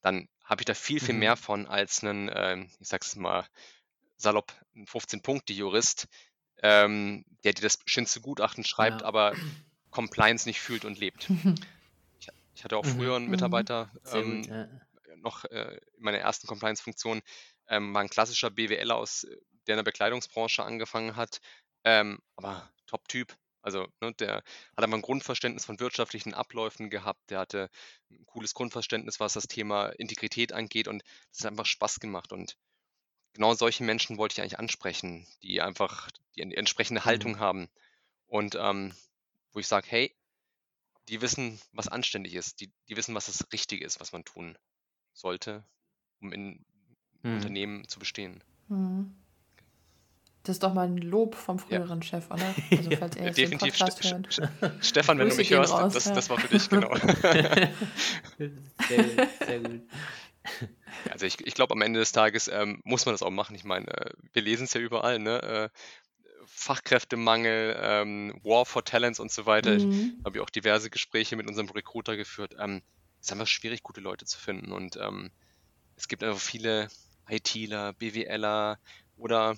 [0.00, 1.40] dann habe ich da viel, viel mehr Mhm.
[1.40, 3.46] von als einen, ähm, ich sag's mal
[4.16, 6.06] salopp, ein 15-Punkte-Jurist,
[6.62, 9.06] ähm, der dir das schönste Gutachten schreibt, Ja.
[9.08, 9.34] aber
[9.90, 11.28] Compliance nicht fühlt und lebt.
[12.60, 12.90] Ich, hatte auch Mhm.
[12.94, 13.30] früher einen Mhm.
[13.30, 14.48] Mitarbeiter, ähm, gut.
[14.48, 14.68] Ja.
[15.16, 17.22] noch äh, in meiner ersten Compliance-Funktion,
[17.68, 19.34] ähm, war ein klassischer BWLer aus äh,
[19.66, 21.40] der in der Bekleidungsbranche angefangen hat,
[21.84, 23.34] ähm, aber Top-Typ.
[23.62, 24.36] Also ne, der
[24.76, 27.70] hat einfach ein Grundverständnis von wirtschaftlichen Abläufen gehabt, der hatte
[28.10, 32.30] ein cooles Grundverständnis, was das Thema Integrität angeht und es hat einfach Spaß gemacht.
[32.30, 32.58] Und
[33.32, 37.40] genau solche Menschen wollte ich eigentlich ansprechen, die einfach die entsprechende Haltung Mhm.
[37.40, 37.68] haben.
[38.26, 38.94] Und ähm,
[39.52, 40.14] wo ich sage, hey,
[41.08, 44.56] die wissen, was anständig ist, die, die wissen, was das Richtige ist, was man tun
[45.12, 45.64] sollte,
[46.20, 46.64] um in
[47.22, 47.34] Mhm.
[47.34, 48.42] Unternehmen zu bestehen.
[48.68, 49.14] Mhm.
[50.42, 52.54] Das ist doch mal ein Lob vom Ja, früheren Chef, oder?
[52.70, 52.96] Also Ja.
[52.96, 53.78] falls er jetzt den definitiv.
[53.78, 54.32] Podcast Ste hört.
[54.32, 56.14] Ste Stefan, wenn du mich hörst, raus, das, ja.
[56.14, 56.94] das war für dich, genau.
[58.38, 59.82] sehr gut, sehr gut.
[61.04, 63.54] Ja, Also ich, ich glaube, am Ende des Tages ähm, muss man das auch machen.
[63.54, 65.42] Ich meine, äh, wir lesen es ja überall, ne?
[65.42, 65.68] Äh,
[66.52, 69.76] Fachkräftemangel, ähm, War for Talents und so weiter.
[69.76, 70.20] Ich Mhm.
[70.24, 72.54] habe ja auch diverse Gespräche mit unserem Recruiter geführt.
[72.58, 72.82] Ähm,
[73.20, 74.72] es ist einfach schwierig, gute Leute zu finden.
[74.72, 75.32] Und ähm,
[75.96, 76.88] es gibt einfach viele
[77.28, 78.80] ITler, BWLer
[79.16, 79.56] oder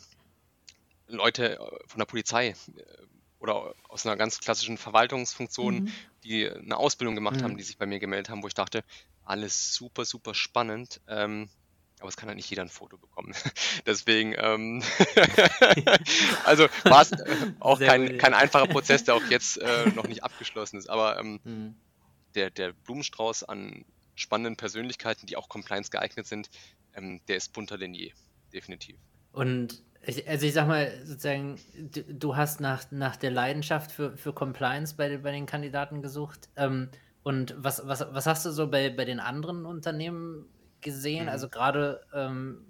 [1.07, 2.55] Leute äh, von der Polizei äh,
[3.39, 6.09] oder aus einer ganz klassischen Verwaltungsfunktion, Mhm.
[6.25, 7.59] die eine Ausbildung gemacht haben, Mhm.
[7.59, 8.85] die sich bei mir gemeldet haben, wo ich dachte,
[9.23, 11.01] alles super, super spannend.
[11.09, 11.51] Ähm,
[12.03, 13.33] aber es kann halt nicht jeder ein Foto bekommen.
[13.87, 14.83] Deswegen, ähm,
[16.45, 20.09] also war es äh, auch Sehr kein, kein einfacher Prozess, der auch jetzt äh, noch
[20.09, 20.91] nicht abgeschlossen ist.
[20.91, 21.75] Aber ähm, Mhm.
[22.35, 23.85] der, der Blumenstrauß an
[24.15, 26.51] spannenden Persönlichkeiten, die auch Compliance geeignet sind,
[26.95, 28.13] ähm, der ist bunter denn je,
[28.53, 28.97] definitiv.
[29.33, 34.17] Und ich, also ich sag mal, sozusagen, du, du hast nach, nach der Leidenschaft für,
[34.17, 36.49] für Compliance bei, bei den Kandidaten gesucht.
[36.57, 36.91] Ähm,
[37.23, 40.49] und was, was, was hast du so bei, bei den anderen Unternehmen
[40.83, 41.25] gesehen?
[41.25, 41.31] Mhm.
[41.31, 42.67] Also gerade ähm,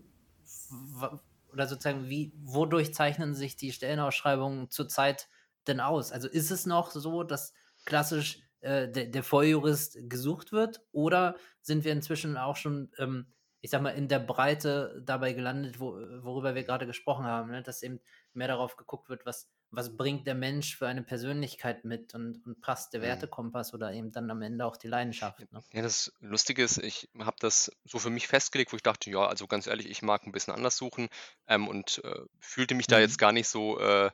[1.53, 5.29] oder sozusagen, wie, wodurch zeichnen sich die Stellenausschreibungen zurzeit
[5.67, 6.13] denn aus?
[6.13, 7.53] Also ist es noch so, dass
[7.85, 10.81] klassisch äh, der, der Volljurist gesucht wird?
[10.93, 13.27] Oder sind wir inzwischen auch schon, ähm,
[13.61, 17.63] ich sag mal, in der Breite dabei gelandet, wo, worüber wir gerade gesprochen haben, ne?
[17.63, 18.01] dass eben
[18.33, 22.61] mehr darauf geguckt wird, was, was bringt der Mensch für eine Persönlichkeit mit und, und
[22.61, 23.03] passt der Mhm.
[23.03, 25.51] Wertekompass oder eben dann am Ende auch die Leidenschaft.
[25.53, 25.65] Ne?
[25.73, 29.27] Ja, das Lustige ist, ich habe das so für mich festgelegt, wo ich dachte, ja,
[29.27, 31.09] also ganz ehrlich, ich mag ein bisschen anders suchen
[31.47, 33.01] ähm, und äh, fühlte mich da Mhm.
[33.01, 34.11] jetzt gar nicht so äh,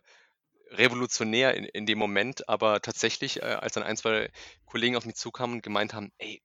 [0.71, 4.31] revolutionär in, in dem Moment, aber tatsächlich, äh, als dann ein, zwei
[4.67, 6.43] Kollegen auf mich zukamen und gemeint haben, ey,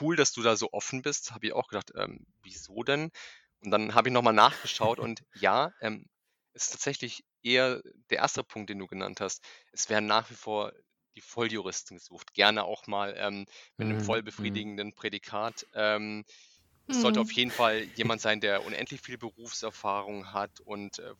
[0.00, 3.10] cool, dass du da so offen bist, habe ich auch gedacht, ähm, wieso denn?
[3.60, 6.06] Und dann habe ich nochmal nachgeschaut und ja, ähm,
[6.54, 9.44] es ist tatsächlich eher der erste Punkt, den du genannt hast.
[9.72, 10.72] Es werden nach wie vor
[11.16, 13.46] die Volljuristen gesucht, gerne auch mal ähm,
[13.78, 14.64] mit einem Mhm, mhm.
[14.78, 15.66] befriedigenden Prädikat.
[15.74, 16.24] Ähm,
[16.88, 17.34] es sollte auf Mhm.
[17.34, 21.14] jeden Fall jemand sein, der unendlich viel Berufserfahrung hat und äh,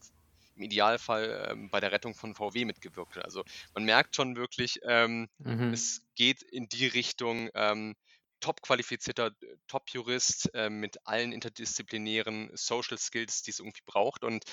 [0.54, 3.24] im Idealfall ähm, bei der Rettung von VW mitgewirkt hat.
[3.24, 5.68] Also man merkt schon wirklich, ähm, Mhm.
[5.70, 7.94] es geht in die Richtung ähm,
[8.40, 14.24] top qualifizierter äh, Top-Jurist äh, mit allen interdisziplinären Social Skills, die es irgendwie braucht.
[14.24, 14.44] Und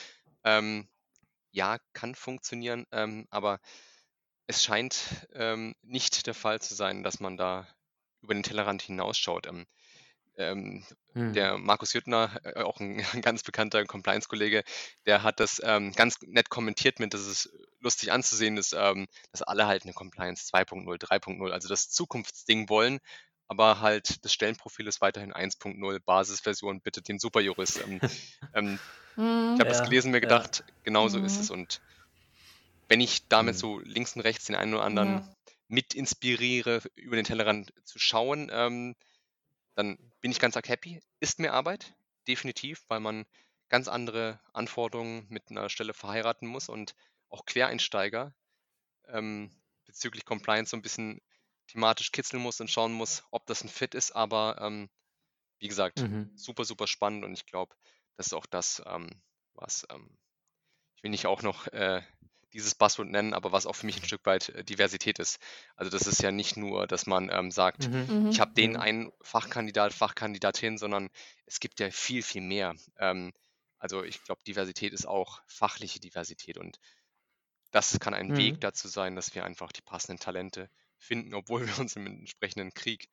[0.44, 0.90] ähm,
[1.56, 3.60] ja, kann funktionieren, ähm, aber
[4.48, 7.68] es scheint ähm, nicht der Fall zu sein, dass man da
[8.22, 9.48] über den Tellerrand hinausschaut.
[9.48, 9.66] Ähm,
[10.38, 11.34] ähm, Mhm.
[11.36, 14.64] der Markus Jüttner, äh, auch ein ganz bekannter Compliance-Kollege,
[15.06, 19.42] der hat das ähm, ganz nett kommentiert mit, dass es lustig anzusehen ist, ähm, dass
[19.44, 23.00] alle halt eine Compliance 2.0, 3.0, also das Zukunftsding wollen,
[23.48, 27.82] aber halt das Stellenprofil ist weiterhin 1.0, Basisversion, bitte den Superjurist.
[29.56, 30.22] Ich habe das Ja, gelesen und mir ja.
[30.22, 31.42] gedacht, genau so ist Mhm.
[31.42, 31.50] es.
[31.50, 31.82] Und
[32.88, 33.58] wenn ich damit Mhm.
[33.58, 35.36] so links und rechts den einen oder anderen Ja.
[35.68, 38.96] mit inspiriere, über den Tellerrand zu schauen, ähm,
[39.76, 41.02] dann bin ich ganz arg happy.
[41.22, 41.96] Ist mir Arbeit,
[42.28, 43.26] definitiv, weil man
[43.70, 46.96] ganz andere Anforderungen mit einer Stelle verheiraten muss und
[47.30, 48.36] auch Quereinsteiger
[49.08, 49.52] ähm,
[49.86, 51.22] bezüglich Compliance so ein bisschen
[51.68, 54.12] thematisch kitzeln muss und schauen muss, ob das ein Fit ist.
[54.16, 54.90] Aber ähm,
[55.60, 56.30] wie gesagt, Mhm.
[56.36, 57.76] super, super spannend und ich glaube,
[58.18, 59.10] das ist auch das, ähm,
[59.54, 60.18] was ähm,
[60.98, 62.02] ich will nicht auch noch äh,
[62.54, 65.40] dieses Buzzword nennen, aber was auch für mich ein Stück weit äh, Diversität ist.
[65.76, 68.06] Also das ist ja nicht nur, dass man ähm, sagt, Mhm.
[68.30, 68.42] ich Mhm.
[68.42, 71.10] habe den einen Fachkandidat, Fachkandidatin, sondern
[71.46, 72.76] es gibt ja viel, viel mehr.
[72.98, 73.34] Ähm,
[73.80, 76.80] also ich glaube, Diversität ist auch fachliche Diversität und
[77.72, 78.62] das kann ein Weg Mhm.
[78.62, 83.10] dazu sein, dass wir einfach die passenden Talente finden, obwohl wir uns im entsprechenden Krieg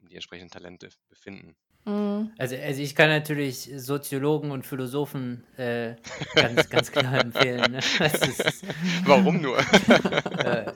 [0.00, 1.56] um die entsprechenden Talente befinden.
[1.86, 2.30] Mhm.
[2.38, 5.96] Also, also ich kann natürlich Soziologen und Philosophen äh,
[6.34, 7.72] ganz, ganz klar empfehlen.
[7.72, 7.80] Ne?
[7.98, 8.64] Das ist,
[9.04, 9.58] Warum nur?
[10.38, 10.72] äh,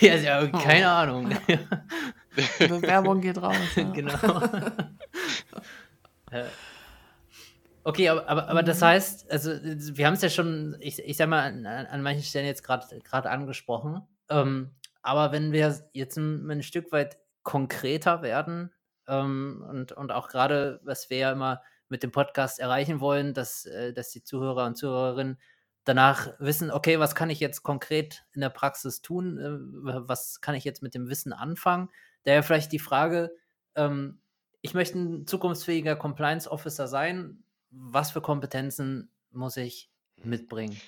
[0.00, 0.88] ja, ja, keine Oh.
[0.88, 1.30] Ahnung.
[2.58, 3.56] Die Bewerbung geht raus.
[3.76, 3.90] Ja.
[3.90, 4.14] genau.
[6.30, 6.44] Äh,
[7.82, 8.84] Okay, aber, aber, aber das Mhm.
[8.84, 12.22] heißt, also wir haben es ja schon, ich, ich sag mal, an, an an manchen
[12.22, 14.02] Stellen jetzt gerade gerade angesprochen.
[14.28, 14.70] Ähm,
[15.02, 18.70] aber wenn wir jetzt ein, ein Stück weit konkreter werden
[19.10, 23.66] ähm, und, und auch gerade, was wir ja immer mit dem Podcast erreichen wollen, dass,
[23.66, 25.38] äh, dass die Zuhörer und Zuhörerinnen
[25.84, 29.38] danach wissen, okay, was kann ich jetzt konkret in der Praxis tun?
[29.38, 31.90] Äh, was kann ich jetzt mit dem Wissen anfangen?
[32.22, 33.34] Daher vielleicht die Frage,
[33.74, 34.20] ähm,
[34.62, 37.42] ich möchte ein zukunftsfähiger Compliance Officer sein.
[37.70, 40.80] Was für Kompetenzen muss ich mitbringen?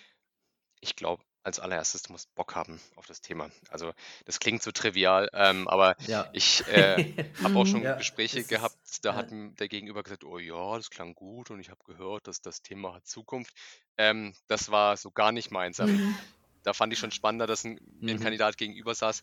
[0.80, 3.50] Ich glaube, als allererstes, du musst Bock haben auf das Thema.
[3.68, 3.92] Also
[4.26, 6.26] das klingt so trivial, ähm, aber Ja.
[6.32, 7.02] ich äh,
[7.42, 10.38] habe auch schon Ja, Gespräche es gehabt, ist, da hat m- der Gegenüber gesagt, oh
[10.38, 13.54] ja, das klang gut und ich habe gehört, dass das Thema hat Zukunft.
[13.96, 15.78] Ähm, das war so gar nicht meins.
[15.80, 16.32] Ähm, Mhm.
[16.62, 18.20] da fand ich schon spannender, dass ein, mir ein mhm.
[18.20, 19.22] Kandidat gegenüber saß,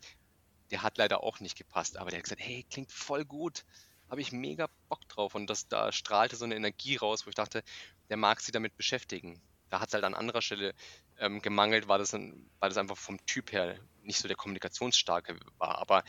[0.71, 3.63] der hat leider auch nicht gepasst, aber der hat gesagt, hey, klingt voll gut,
[4.10, 7.36] habe ich mega Bock drauf und das, da strahlte so eine Energie raus, wo ich
[7.36, 7.63] dachte,
[8.10, 9.41] der mag sich damit beschäftigen.
[9.69, 10.73] Da hat es halt an anderer Stelle
[11.19, 15.38] ähm, gemangelt, weil das, ein, weil das einfach vom Typ her nicht so der kommunikationsstarke
[15.58, 15.77] war.
[15.79, 16.03] Aber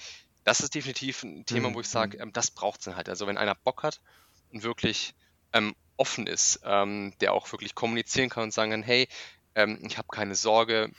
[0.44, 1.80] das ist definitiv ein Thema, wo Mhm.
[1.80, 2.22] ich sage, Mhm.
[2.22, 3.08] ähm, das braucht es dann halt.
[3.08, 4.00] Also wenn einer Bock hat
[4.48, 5.14] und wirklich
[5.52, 9.08] ähm, offen ist, ähm, der auch wirklich kommunizieren kann und sagen kann, hey,
[9.54, 10.90] ähm, ich habe keine Sorge,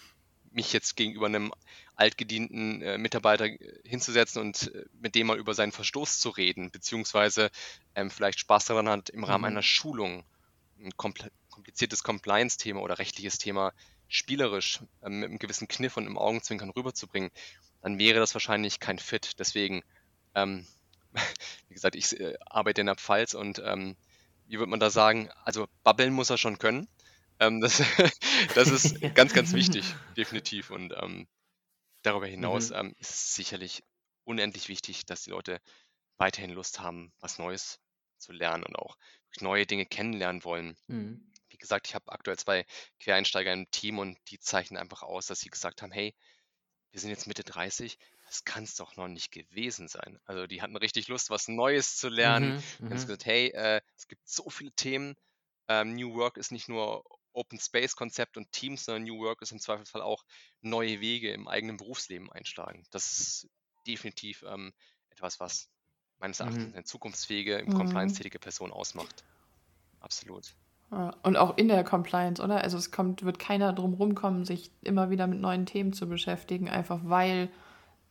[0.51, 1.53] mich jetzt gegenüber einem
[1.95, 6.71] altgedienten äh, Mitarbeiter äh, hinzusetzen und äh, mit dem mal über seinen Verstoß zu reden,
[6.71, 7.49] beziehungsweise
[7.95, 9.45] ähm, vielleicht Spaß daran hat, im Rahmen Mhm.
[9.45, 10.25] einer Schulung
[10.79, 13.71] ein kompl- kompliziertes Compliance-Thema oder rechtliches Thema
[14.07, 17.29] spielerisch ähm, mit einem gewissen Kniff und im Augenzwinkern rüberzubringen,
[17.81, 19.39] dann wäre das wahrscheinlich kein Fit.
[19.39, 19.83] Deswegen,
[20.33, 20.65] ähm,
[21.67, 23.95] wie gesagt, ich äh, arbeite in der Pfalz und ähm,
[24.47, 26.87] wie würde man da sagen, also babbeln muss er schon können.
[27.39, 27.77] Ähm, das,
[28.55, 30.71] das ist ganz, ganz wichtig, definitiv.
[30.71, 31.27] Und ähm,
[32.01, 32.75] darüber hinaus Mhm.
[32.75, 33.83] ähm, ist es sicherlich
[34.23, 35.61] unendlich wichtig, dass die Leute
[36.17, 37.79] weiterhin Lust haben, was Neues
[38.17, 38.97] zu lernen und auch
[39.39, 40.75] neue Dinge kennenlernen wollen.
[40.87, 41.30] Mhm.
[41.61, 42.65] Gesagt, ich habe aktuell zwei
[42.99, 46.15] Quereinsteiger im Team und die zeichnen einfach aus, dass sie gesagt haben, hey,
[46.91, 50.19] wir sind jetzt Mitte 30, das kann es doch noch nicht gewesen sein.
[50.25, 52.53] Also die hatten richtig Lust, was Neues zu lernen.
[52.53, 52.85] Mhm.
[52.85, 52.95] Haben Mhm.
[52.95, 55.15] gesagt, hey, äh, es gibt so viele Themen.
[55.67, 59.51] Ähm, New Work ist nicht nur Open Space Konzept und Teams, sondern New Work ist
[59.51, 60.23] im Zweifelsfall auch
[60.61, 62.85] neue Wege im eigenen Berufsleben einschlagen.
[62.91, 63.47] Das ist
[63.87, 64.73] definitiv ähm,
[65.09, 65.69] etwas, was
[66.19, 66.73] meines Erachtens Mhm.
[66.73, 67.73] eine zukunftsfähige, im Mhm.
[67.73, 69.23] Compliance tätige Person ausmacht.
[70.01, 70.55] Absolut.
[71.23, 72.61] Und auch in der Compliance, oder?
[72.61, 76.69] Also es kommt, wird keiner drum rumkommen, sich immer wieder mit neuen Themen zu beschäftigen,
[76.69, 77.47] einfach weil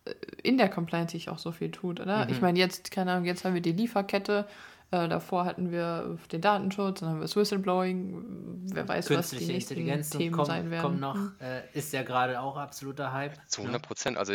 [0.07, 2.29] äh, in der Compliance sich auch so viel tut, oder?
[2.31, 2.43] Ich Mhm.
[2.43, 4.49] meine, jetzt, keine Ahnung, jetzt haben wir die Lieferkette,
[4.93, 9.37] äh, davor hatten wir den Datenschutz, dann haben wir das Whistleblowing, wer weiß, was die
[9.37, 10.83] Künstliche nächsten Intelligenz Themen kommt, sein werden.
[10.83, 11.33] kommt noch, Hm.
[11.41, 13.35] äh, ist ja gerade auch absoluter Hype.
[13.47, 13.67] Zu ne?
[13.69, 14.17] 100 Prozent.
[14.17, 14.33] Also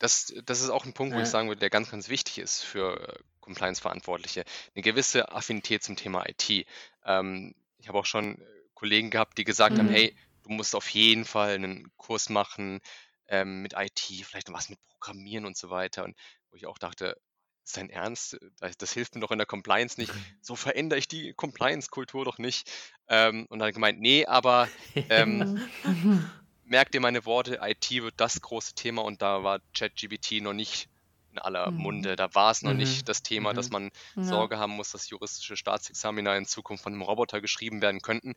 [0.00, 2.62] das, das ist auch ein Punkt, wo ich sagen würde, der ganz, ganz wichtig ist
[2.64, 4.44] für äh, Compliance-Verantwortliche.
[4.74, 6.66] Eine gewisse Affinität zum Thema IT.
[7.06, 7.54] Ähm,
[7.84, 9.90] ich habe auch schon äh, Kollegen gehabt, die gesagt haben, Mhm.
[9.90, 12.80] hey, du musst auf jeden Fall einen Kurs machen
[13.28, 16.04] ähm, mit IT, vielleicht noch was mit Programmieren und so weiter.
[16.04, 16.16] Und
[16.50, 17.20] wo ich auch dachte,
[17.62, 18.38] ist dein Ernst?
[18.58, 20.14] Das, das hilft mir doch in der Compliance nicht.
[20.40, 22.70] So verändere ich die Compliance-Kultur doch nicht.
[23.08, 24.70] Ähm, und dann gemeint, nee, aber
[25.10, 25.46] ähm,
[25.84, 26.30] Mhm.
[26.64, 30.88] merk dir meine Worte, IT wird das große Thema und da war ChatGPT noch nicht
[31.34, 31.76] in aller Mhm.
[31.76, 32.16] Munde.
[32.16, 32.74] Da war es noch Mhm.
[32.74, 33.72] nicht das Thema, dass Mhm.
[33.72, 34.44] man Ja.
[34.44, 38.34] Sorge haben muss, dass juristische Staatsexamina in Zukunft von einem Roboter geschrieben werden könnten.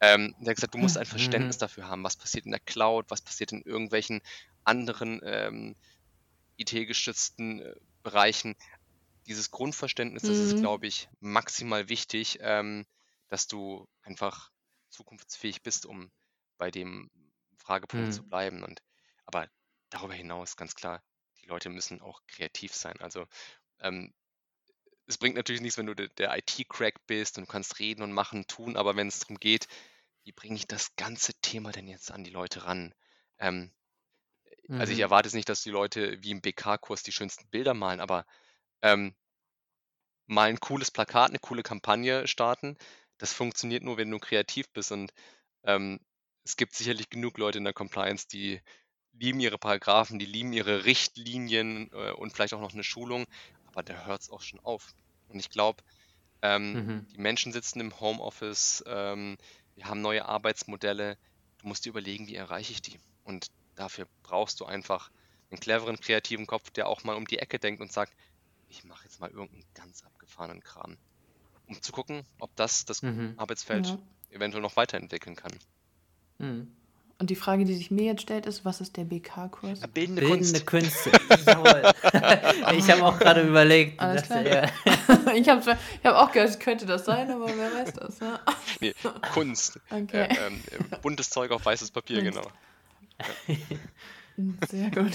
[0.00, 1.58] Ähm, der hat gesagt, du musst ein Verständnis Mhm.
[1.58, 4.20] dafür haben, was passiert in der Cloud, was passiert in irgendwelchen
[4.64, 5.74] anderen ähm,
[6.58, 8.54] IT-gestützten äh, Bereichen.
[9.26, 10.60] Dieses Grundverständnis, das ist, Mhm.
[10.60, 12.86] glaube ich, maximal wichtig, ähm,
[13.28, 14.50] dass du einfach
[14.90, 16.10] zukunftsfähig bist, um
[16.58, 17.10] bei dem
[17.56, 18.62] Fragepunkt zu bleiben.
[18.62, 18.80] Und
[19.26, 19.48] aber
[19.90, 21.02] darüber hinaus ganz klar,
[21.42, 22.96] die Leute müssen auch kreativ sein.
[23.00, 23.26] Also
[23.80, 24.14] ähm,
[25.06, 28.12] es bringt natürlich nichts, wenn du de- der IT-Crack bist und du kannst reden und
[28.12, 29.68] machen, tun, aber wenn es darum geht,
[30.24, 32.94] wie bringe ich das ganze Thema denn jetzt an die Leute ran?
[33.38, 33.72] Ähm,
[34.74, 35.00] also ich Mhm.
[35.00, 38.26] erwarte jetzt nicht, dass die Leute wie im BK-Kurs die schönsten Bilder malen, aber
[38.82, 39.14] ähm,
[40.26, 42.76] mal ein cooles Plakat, eine coole Kampagne starten,
[43.18, 44.92] das funktioniert nur, wenn du kreativ bist.
[44.92, 45.12] Und
[45.64, 46.00] ähm,
[46.44, 48.60] es gibt sicherlich genug Leute in der Compliance, die
[49.12, 53.26] lieben ihre Paragraphen, die lieben ihre Richtlinien äh, und vielleicht auch noch eine Schulung,
[53.64, 54.92] aber da hört es auch schon auf.
[55.26, 55.82] Und ich glaube,
[56.42, 57.06] ähm, Mhm.
[57.12, 59.36] die Menschen sitzen im Homeoffice, ähm,
[59.74, 61.18] wir haben neue Arbeitsmodelle.
[61.58, 63.00] Du musst dir überlegen, wie erreiche ich die?
[63.22, 65.10] Und dafür brauchst du einfach
[65.50, 68.14] einen cleveren, kreativen Kopf, der auch mal um die Ecke denkt und sagt,
[68.66, 70.98] ich mache jetzt mal irgendeinen ganz abgefahrenen Kram,
[71.66, 73.28] um zu gucken, ob das das Mhm.
[73.36, 74.00] Arbeitsfeld Ja.
[74.30, 75.58] eventuell noch weiterentwickeln kann.
[76.38, 76.79] Mhm.
[77.20, 79.80] Und die Frage, die sich mir jetzt stellt, ist, was ist der BK-Kurs?
[79.92, 80.66] Bildende Bildende Kunst.
[80.66, 81.12] Künste.
[81.46, 81.92] Jawohl.
[82.78, 84.00] ich habe auch gerade überlegt.
[84.00, 84.40] Alles klar.
[84.40, 84.62] ja.
[85.34, 88.40] ich habe hab auch gehört, könnte das sein, aber wer weiß das, ne?
[88.80, 88.94] Nee,
[89.34, 89.78] Kunst.
[89.90, 90.28] Okay.
[90.30, 92.40] Äh, ähm, äh, buntes Zeug auf weißes Papier, Kunst.
[94.38, 94.56] genau.
[94.70, 95.12] Sehr gut.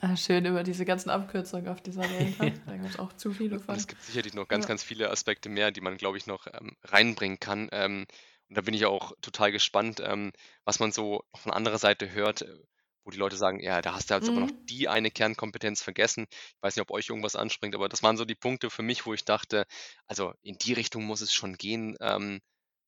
[0.00, 2.40] Ah, schön über diese ganzen Abkürzungen auf dieser Welt.
[2.40, 2.54] Ne?
[2.66, 3.74] Da gibt es auch zu viele von.
[3.74, 4.68] Und es gibt sicherlich noch ganz, Ja.
[4.68, 7.68] ganz viele Aspekte mehr, die man, glaube ich, noch ähm, reinbringen kann.
[7.72, 8.06] Ähm,
[8.48, 10.32] und da bin ich auch total gespannt, ähm,
[10.64, 12.58] was man so von anderer Seite hört, äh,
[13.04, 14.66] wo die Leute sagen, ja, da hast du jetzt aber noch Mhm.
[14.66, 16.26] die eine Kernkompetenz vergessen.
[16.30, 19.04] Ich weiß nicht, ob euch irgendwas anspringt, aber das waren so die Punkte für mich,
[19.06, 19.66] wo ich dachte,
[20.06, 22.40] also in die Richtung muss es schon gehen, ähm,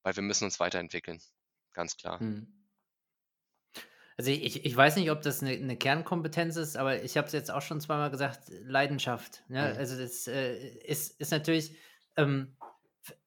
[0.02, 1.20] weil wir müssen uns weiterentwickeln.
[1.74, 2.20] Ganz klar.
[2.20, 2.46] Hm.
[4.18, 7.34] Also ich, ich weiß nicht, ob das eine, eine Kernkompetenz ist, aber ich habe es
[7.34, 9.44] jetzt auch schon zweimal gesagt, Leidenschaft.
[9.48, 9.72] Ne?
[9.72, 9.78] Mhm.
[9.78, 11.76] Also das äh, ist, ist natürlich,
[12.16, 12.56] ähm,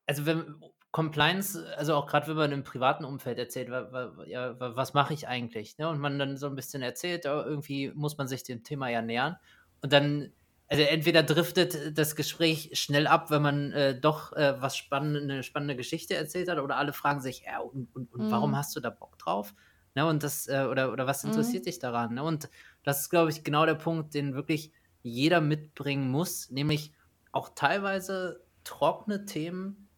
[0.08, 0.56] also wenn
[0.92, 4.94] Compliance, also auch gerade wenn man im privaten Umfeld erzählt, wa, wa, ja, wa, was
[4.96, 5.78] mache ich eigentlich?
[5.78, 5.88] Ne?
[5.88, 9.02] Und man dann so ein bisschen erzählt, oh, irgendwie muss man sich dem Thema ja
[9.04, 9.38] nähern.
[9.82, 10.34] Und dann,
[10.68, 15.44] also entweder driftet das Gespräch schnell ab, wenn man äh, doch äh, was spannende, eine
[15.44, 18.58] spannende Geschichte erzählt hat, oder alle fragen sich, ja, und, und, und warum Mhm.
[18.58, 19.54] hast du da Bock drauf?
[19.96, 21.68] Ne, und das, äh, oder, oder was interessiert Mhm.
[21.68, 22.16] dich daran?
[22.16, 22.24] Ne?
[22.24, 22.50] Und
[22.84, 26.94] das ist, glaube ich, genau der Punkt, den wirklich jeder mitbringen muss, nämlich
[27.32, 29.89] auch teilweise trockene Themen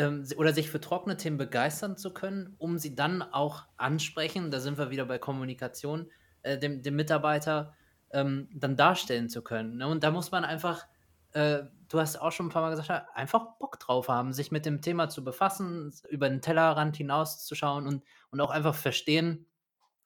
[0.00, 4.58] ähm, oder sich für trockene Themen begeistern zu können, um sie dann auch ansprechen, da
[4.60, 6.10] sind wir wieder bei Kommunikation,
[6.42, 7.74] äh, dem, dem Mitarbeiter
[8.12, 9.76] ähm, dann darstellen zu können.
[9.76, 9.86] Ne?
[9.86, 10.86] Und da muss man einfach,
[11.32, 14.64] äh, du hast auch schon ein paar Mal gesagt, einfach Bock drauf haben, sich mit
[14.64, 19.46] dem Thema zu befassen, über den Tellerrand hinauszuschauen und, und auch einfach verstehen,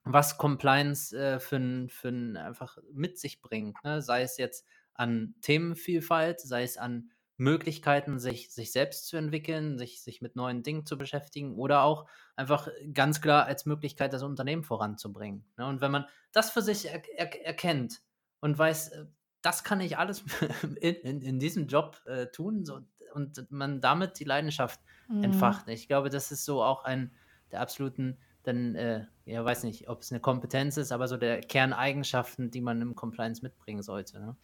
[0.03, 3.83] was Compliance äh, für für ein einfach mit sich bringt.
[3.85, 4.03] Ne?
[4.03, 10.03] Sei es jetzt an Themenvielfalt, sei es an Möglichkeiten, sich, sich selbst zu entwickeln, sich,
[10.03, 14.63] sich mit neuen Dingen zu beschäftigen oder auch einfach ganz klar als Möglichkeit, das Unternehmen
[14.63, 15.45] voranzubringen.
[15.57, 15.67] Ne?
[15.67, 18.03] Und wenn man das für sich er, er, erkennt
[18.41, 19.07] und weiß, äh,
[19.43, 20.25] das kann ich alles
[20.81, 22.81] in, in, in diesem Job äh, tun so,
[23.13, 25.23] und man damit die Leidenschaft Mhm.
[25.25, 25.69] entfacht.
[25.69, 27.15] Ich glaube, das ist so auch ein
[27.53, 31.41] der absoluten, dann, äh, ja, weiß nicht, ob es eine Kompetenz ist, aber so der
[31.41, 34.19] Kerneigenschaften, die man im Compliance mitbringen sollte.
[34.19, 34.37] Ne?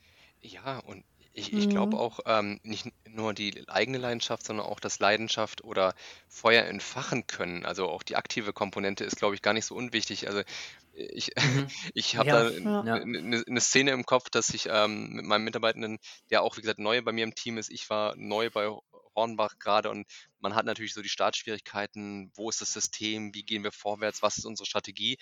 [0.42, 1.98] Ja, und ich, ich glaube Mhm.
[1.98, 5.94] auch ähm, nicht nur die eigene Leidenschaft, sondern auch das Leidenschaft oder
[6.28, 7.64] Feuer entfachen können.
[7.66, 10.28] Also auch die aktive Komponente ist, glaube ich, gar nicht so unwichtig.
[10.28, 10.42] Also
[10.92, 11.72] ich, Mhm.
[11.94, 13.00] ich habe Ja, da Ja.
[13.02, 15.98] eine, eine Szene im Kopf, dass ich ähm, mit meinem Mitarbeitenden,
[16.30, 18.68] der auch, wie gesagt, neu bei mir im Team ist, ich war neu bei
[19.20, 20.06] Hornbach gerade und
[20.38, 24.38] man hat natürlich so die Startschwierigkeiten, wo ist das System, wie gehen wir vorwärts, was
[24.38, 25.18] ist unsere Strategie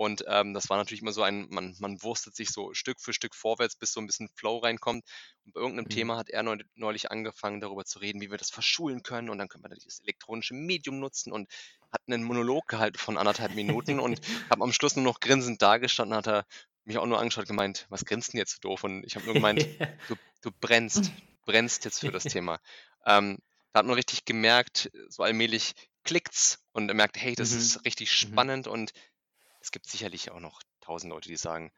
[0.00, 3.12] und ähm, das war natürlich immer so ein, man, man wurstet sich so Stück für
[3.12, 5.04] Stück vorwärts, bis so ein bisschen Flow reinkommt.
[5.44, 5.90] Und bei irgendeinem Mhm.
[5.90, 9.28] Thema hat er neu, neulich angefangen, darüber zu reden, wie wir das verschulen können.
[9.28, 11.50] Und dann können wir das elektronische Medium nutzen und
[11.92, 16.16] hat einen Monolog gehalten von anderthalb Minuten und habe am Schluss nur noch grinsend dagestanden,
[16.16, 16.46] hat er
[16.84, 18.84] mich auch nur angeschaut, gemeint, was grinst denn jetzt so doof?
[18.84, 19.68] Und ich habe nur gemeint,
[20.06, 21.12] du, du brennst,
[21.50, 22.60] brennst jetzt für das Thema.
[23.06, 23.38] Ähm,
[23.72, 27.58] da hat man richtig gemerkt, so allmählich klickt's und er merkt, hey, das Mhm.
[27.58, 28.12] ist richtig Mhm.
[28.12, 28.92] spannend und
[29.60, 31.72] es gibt sicherlich auch noch tausend Leute, die sagen,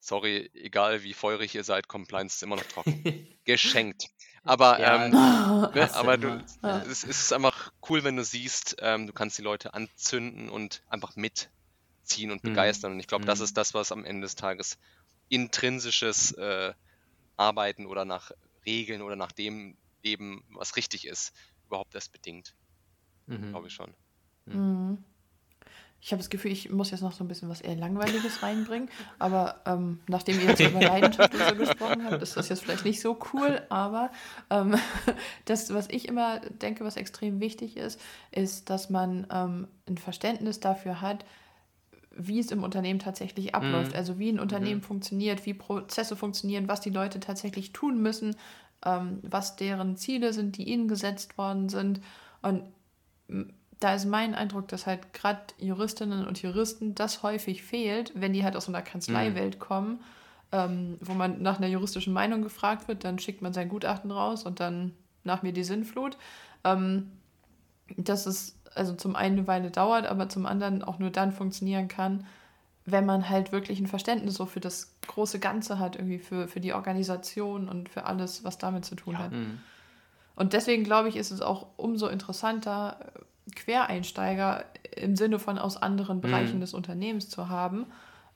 [0.00, 2.96] sorry, egal wie feurig ihr seid, Compliance ist immer noch trocken.
[3.44, 4.08] Geschenkt.
[4.44, 5.14] Aber, Ja, ähm, Mhm.
[5.72, 6.46] ne, aber du, immer.
[6.62, 6.86] Ja.
[6.88, 11.14] es ist einfach cool, wenn du siehst, ähm, du kannst die Leute anzünden und einfach
[11.16, 12.44] mitziehen und Mhm.
[12.44, 12.92] begeistern.
[12.92, 13.44] Und ich glaube, das Mhm.
[13.44, 14.78] ist das, was am Ende des Tages
[15.28, 16.74] intrinsisches äh,
[17.36, 18.30] Arbeiten oder nach
[18.64, 21.32] Regeln oder nach dem Leben, was richtig ist,
[21.66, 22.54] überhaupt erst bedingt.
[23.26, 23.50] Mhm.
[23.50, 23.94] Glaube ich schon.
[24.46, 25.04] Mhm.
[26.04, 28.90] Ich habe das Gefühl, ich muss jetzt noch so ein bisschen was eher Langweiliges reinbringen.
[29.20, 33.00] Aber ähm, nachdem ihr jetzt über Leidenschaft so gesprochen habt, ist das jetzt vielleicht nicht
[33.00, 33.64] so cool.
[33.68, 34.10] Aber
[34.50, 34.76] ähm,
[35.44, 38.00] das, was ich immer denke, was extrem wichtig ist,
[38.32, 41.24] ist, dass man ähm, ein Verständnis dafür hat,
[42.16, 43.92] wie es im Unternehmen tatsächlich abläuft.
[43.92, 43.96] Mhm.
[43.96, 44.84] Also wie ein Unternehmen Mhm.
[44.84, 48.36] funktioniert, wie Prozesse funktionieren, was die Leute tatsächlich tun müssen,
[48.84, 52.00] ähm, was deren Ziele sind, die ihnen gesetzt worden sind.
[52.42, 52.62] Und
[53.80, 58.44] da ist mein Eindruck, dass halt gerade Juristinnen und Juristen das häufig fehlt, wenn die
[58.44, 60.00] halt aus so einer Kanzleiwelt kommen,
[60.52, 64.44] ähm, wo man nach einer juristischen Meinung gefragt wird, dann schickt man sein Gutachten raus
[64.44, 64.92] und dann
[65.24, 66.16] nach mir die Sinnflut.
[66.64, 67.10] Ähm,
[67.96, 71.88] dass es also zum einen eine Weile dauert, aber zum anderen auch nur dann funktionieren
[71.88, 72.26] kann,
[72.84, 76.60] wenn man halt wirklich ein Verständnis so für das große Ganze hat, irgendwie für, für
[76.60, 79.18] die Organisation und für alles, was damit zu tun Ja.
[79.20, 79.32] hat.
[79.32, 79.60] Mhm.
[80.34, 83.20] Und deswegen glaube ich, ist es auch umso interessanter, äh,
[83.54, 84.64] Quereinsteiger
[84.96, 86.60] im Sinne von aus anderen Bereichen Mhm.
[86.60, 87.86] des Unternehmens zu haben,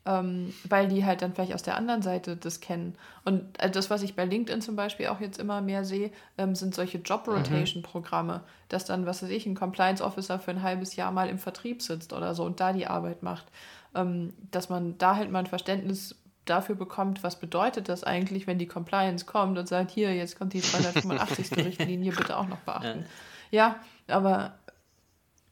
[0.06, 2.96] ähm, weil die halt dann vielleicht aus der anderen Seite das kennen.
[3.24, 6.54] Und äh, das, was ich bei LinkedIn zum Beispiel auch jetzt immer mehr sehe, ähm,
[6.54, 11.28] sind solche Job-Rotation-Programme, dass dann, was weiß ich, ein Compliance-Officer für ein halbes Jahr mal
[11.28, 13.46] im Vertrieb sitzt oder so und da die Arbeit macht.
[13.94, 18.58] Ähm, dass man da halt mal ein Verständnis dafür bekommt, was bedeutet das eigentlich, wenn
[18.58, 21.56] die Compliance kommt und sagt, hier, jetzt kommt die 285.
[21.56, 23.04] Richtlinie, bitte auch noch beachten.
[23.50, 23.76] Ja,
[24.06, 24.54] aber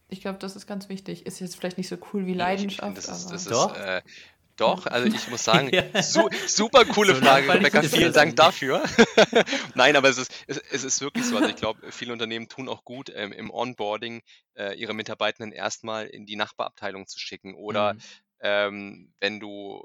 [0.08, 1.26] ich glaube, das ist ganz wichtig.
[1.26, 3.74] Ist jetzt vielleicht nicht so cool wie Nee, ich- Leidenschaft, das ist, aber das Doch.
[3.74, 4.02] ist äh,
[4.56, 5.70] Doch, also ich muss sagen,
[6.02, 7.82] su super coole so Frage, Rebecca.
[7.82, 8.82] Vielen Dank dafür.
[9.74, 11.36] Nein, aber es ist, es, es, ist wirklich so.
[11.36, 14.22] Also ich glaube, viele Unternehmen tun auch gut, ähm, im Onboarding
[14.54, 17.54] äh, ihre Mitarbeitenden erstmal in die Nachbarabteilung zu schicken.
[17.54, 18.00] Oder mhm.
[18.40, 19.84] ähm, wenn du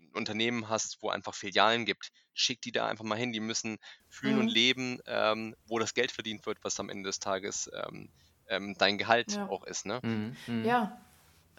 [0.00, 3.32] ein Unternehmen hast, wo einfach Filialen gibt, schick die da einfach mal hin.
[3.32, 4.40] Die müssen fühlen mhm.
[4.40, 8.10] und leben, ähm, wo das Geld verdient wird, was am Ende des Tages ähm,
[8.48, 9.48] ähm, dein Gehalt ja.
[9.48, 9.86] auch ist.
[9.86, 10.00] Ne?
[10.02, 10.36] Mhm.
[10.48, 10.64] Mhm.
[10.64, 11.00] Ja,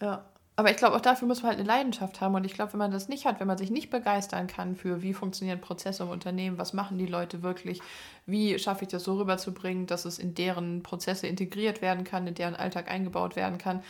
[0.01, 0.25] ja.
[0.61, 2.35] Aber ich glaube, auch dafür muss man halt eine Leidenschaft haben.
[2.35, 5.01] Und ich glaube, wenn man das nicht hat, wenn man sich nicht begeistern kann für,
[5.01, 7.79] wie funktionieren Prozesse im Unternehmen, was machen die Leute wirklich,
[8.27, 12.35] wie schaffe ich das so rüberzubringen, dass es in deren Prozesse integriert werden kann, in
[12.35, 13.81] deren Alltag eingebaut werden kann,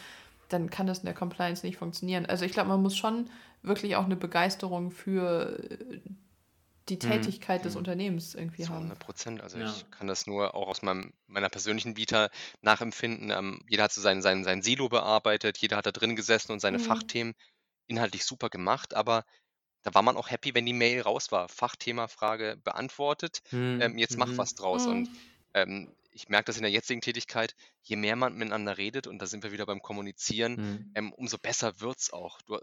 [0.47, 2.25] dann kann das in der Compliance nicht funktionieren.
[2.25, 3.25] Also ich glaube, man muss schon
[3.63, 5.59] wirklich auch eine Begeisterung für
[6.91, 7.11] die mhm.
[7.11, 7.63] Tätigkeit mhm.
[7.63, 8.77] des Unternehmens irgendwie Zu haben.
[8.77, 9.41] 100 Prozent.
[9.41, 9.69] Also ja.
[9.69, 12.29] ich kann das nur auch aus meinem, meiner persönlichen Vita
[12.61, 13.31] nachempfinden.
[13.31, 16.59] Ähm, jeder hat so sein, sein, sein Silo bearbeitet, jeder hat da drin gesessen und
[16.59, 16.83] seine mhm.
[16.83, 17.33] Fachthemen
[17.87, 19.25] inhaltlich super gemacht, aber
[19.83, 21.49] da war man auch happy, wenn die Mail raus war.
[21.49, 23.79] Fachthema, Frage beantwortet, mhm.
[23.81, 24.37] ähm, jetzt mach mhm.
[24.37, 24.85] was draus.
[24.85, 25.17] Und mhm.
[25.53, 29.25] ähm, ich merke das in der jetzigen Tätigkeit, je mehr man miteinander redet, und da
[29.25, 32.41] sind wir wieder beim Kommunizieren, ähm, umso besser wird es auch.
[32.41, 32.59] Du,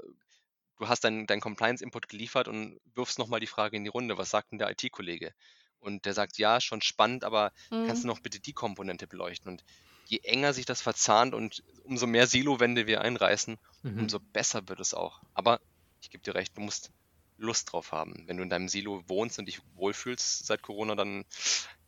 [0.78, 4.30] du hast deinen dein Compliance-Input geliefert und wirfst nochmal die Frage in die Runde, was
[4.30, 5.32] sagt denn der IT-Kollege?
[5.80, 7.86] Und der sagt, ja, schon spannend, aber mhm.
[7.86, 9.50] kannst du noch bitte die Komponente beleuchten?
[9.50, 9.64] Und
[10.06, 13.98] je enger sich das verzahnt und umso mehr Silowände wir einreißen, mhm.
[14.00, 15.20] umso besser wird es auch.
[15.34, 15.60] Aber
[16.00, 16.90] ich gebe dir recht, du musst
[17.36, 18.24] Lust drauf haben.
[18.26, 21.24] Wenn du in deinem Silo wohnst und dich wohlfühlst seit Corona, dann,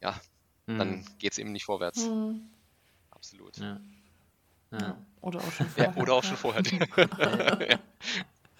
[0.01, 0.20] ja,
[0.66, 0.78] mhm.
[0.78, 2.05] dann geht es eben nicht vorwärts.
[2.05, 2.49] Mhm.
[3.11, 3.57] Absolut.
[3.59, 3.80] Ja.
[4.72, 5.05] Ja.
[5.20, 5.93] Oder auch schon vorher.
[5.93, 6.62] Ja, oder auch schon vorher.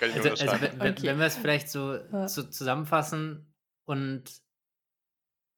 [0.01, 1.09] Kann ich also, also wenn, okay.
[1.09, 2.27] wenn wir es vielleicht so, ja.
[2.27, 3.53] so zusammenfassen
[3.85, 4.25] und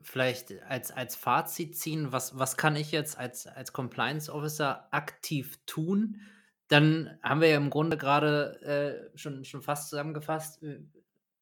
[0.01, 5.61] vielleicht als, als Fazit ziehen, was, was kann ich jetzt als, als Compliance Officer aktiv
[5.64, 6.20] tun,
[6.66, 10.61] dann haben wir ja im Grunde gerade äh, schon, schon fast zusammengefasst.
[10.64, 10.80] Äh,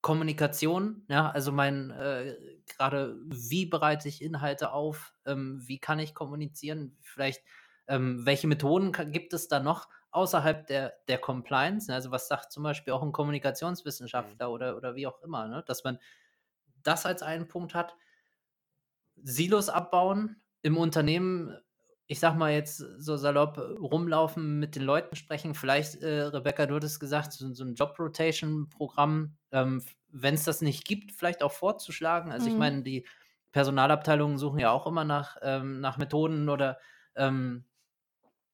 [0.02, 2.36] Kommunikation, ja, also mein, äh,
[2.66, 7.42] gerade wie bereite ich Inhalte auf, ähm, wie kann ich kommunizieren, vielleicht
[7.86, 11.94] ähm, welche Methoden gibt es da noch, außerhalb der, der Compliance, ne?
[11.94, 14.54] also was sagt zum Beispiel auch ein Kommunikationswissenschaftler mhm.
[14.54, 15.62] oder, oder wie auch immer, ne?
[15.66, 15.98] dass man
[16.82, 17.94] das als einen Punkt hat,
[19.22, 21.56] Silos abbauen im Unternehmen,
[22.06, 26.76] ich sag mal jetzt so salopp rumlaufen, mit den Leuten sprechen, vielleicht, äh, Rebecca, du
[26.76, 32.32] hattest gesagt, so, so ein Job-Rotation-Programm, ähm, wenn es das nicht gibt, vielleicht auch vorzuschlagen.
[32.32, 32.52] Also mhm.
[32.52, 33.06] ich meine, die
[33.52, 36.78] Personalabteilungen suchen ja auch immer nach, ähm, nach Methoden oder
[37.14, 37.69] ähm, äh,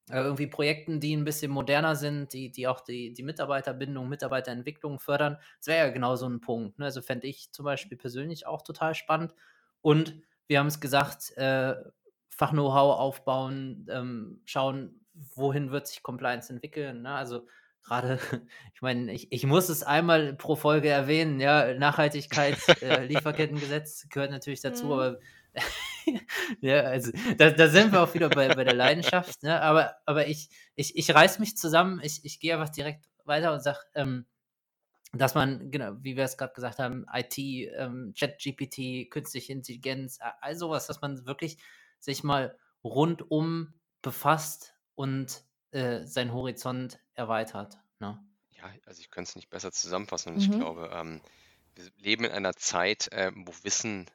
[0.09, 5.37] irgendwie Projekten, die ein bisschen moderner sind, die, die auch die, die Mitarbeiterbindung, Mitarbeiterentwicklung fördern.
[5.59, 6.79] Das wäre ja genau so ein Punkt.
[6.79, 6.85] Ne?
[6.85, 9.33] Also fände ich zum Beispiel persönlich auch total spannend.
[9.81, 11.75] Und wir haben es gesagt, äh,
[12.29, 15.01] Fach-Know-how aufbauen, ähm, schauen,
[15.35, 17.01] wohin wird sich Compliance entwickeln.
[17.01, 17.11] Ne?
[17.11, 17.45] Also
[17.83, 18.19] gerade,
[18.73, 24.31] ich meine, ich, ich muss es einmal pro Folge erwähnen, ja, Nachhaltigkeit, äh, Lieferkettengesetz gehört
[24.31, 24.91] natürlich dazu, mhm.
[24.93, 25.19] aber
[26.61, 29.61] ja, also da, da, sind wir auch wieder bei, bei der Leidenschaft, ne?
[29.61, 33.61] aber, aber ich, ich, ich reiß mich zusammen, ich, ich gehe einfach direkt weiter und
[33.61, 34.25] sage, ähm,
[35.13, 40.55] dass man, genau, wie wir es gerade gesagt haben, IT, ähm, Chat-GPT, künstliche Intelligenz, all
[40.55, 41.57] sowas, dass man wirklich
[41.99, 47.77] sich mal rundum befasst und äh, seinen Horizont erweitert.
[47.99, 48.19] Ne?
[48.51, 50.41] Ja, also ich könnte es nicht besser zusammenfassen und mhm.
[50.41, 51.21] ich glaube, ähm,
[51.75, 54.07] wir leben in einer Zeit, äh, wo Wissen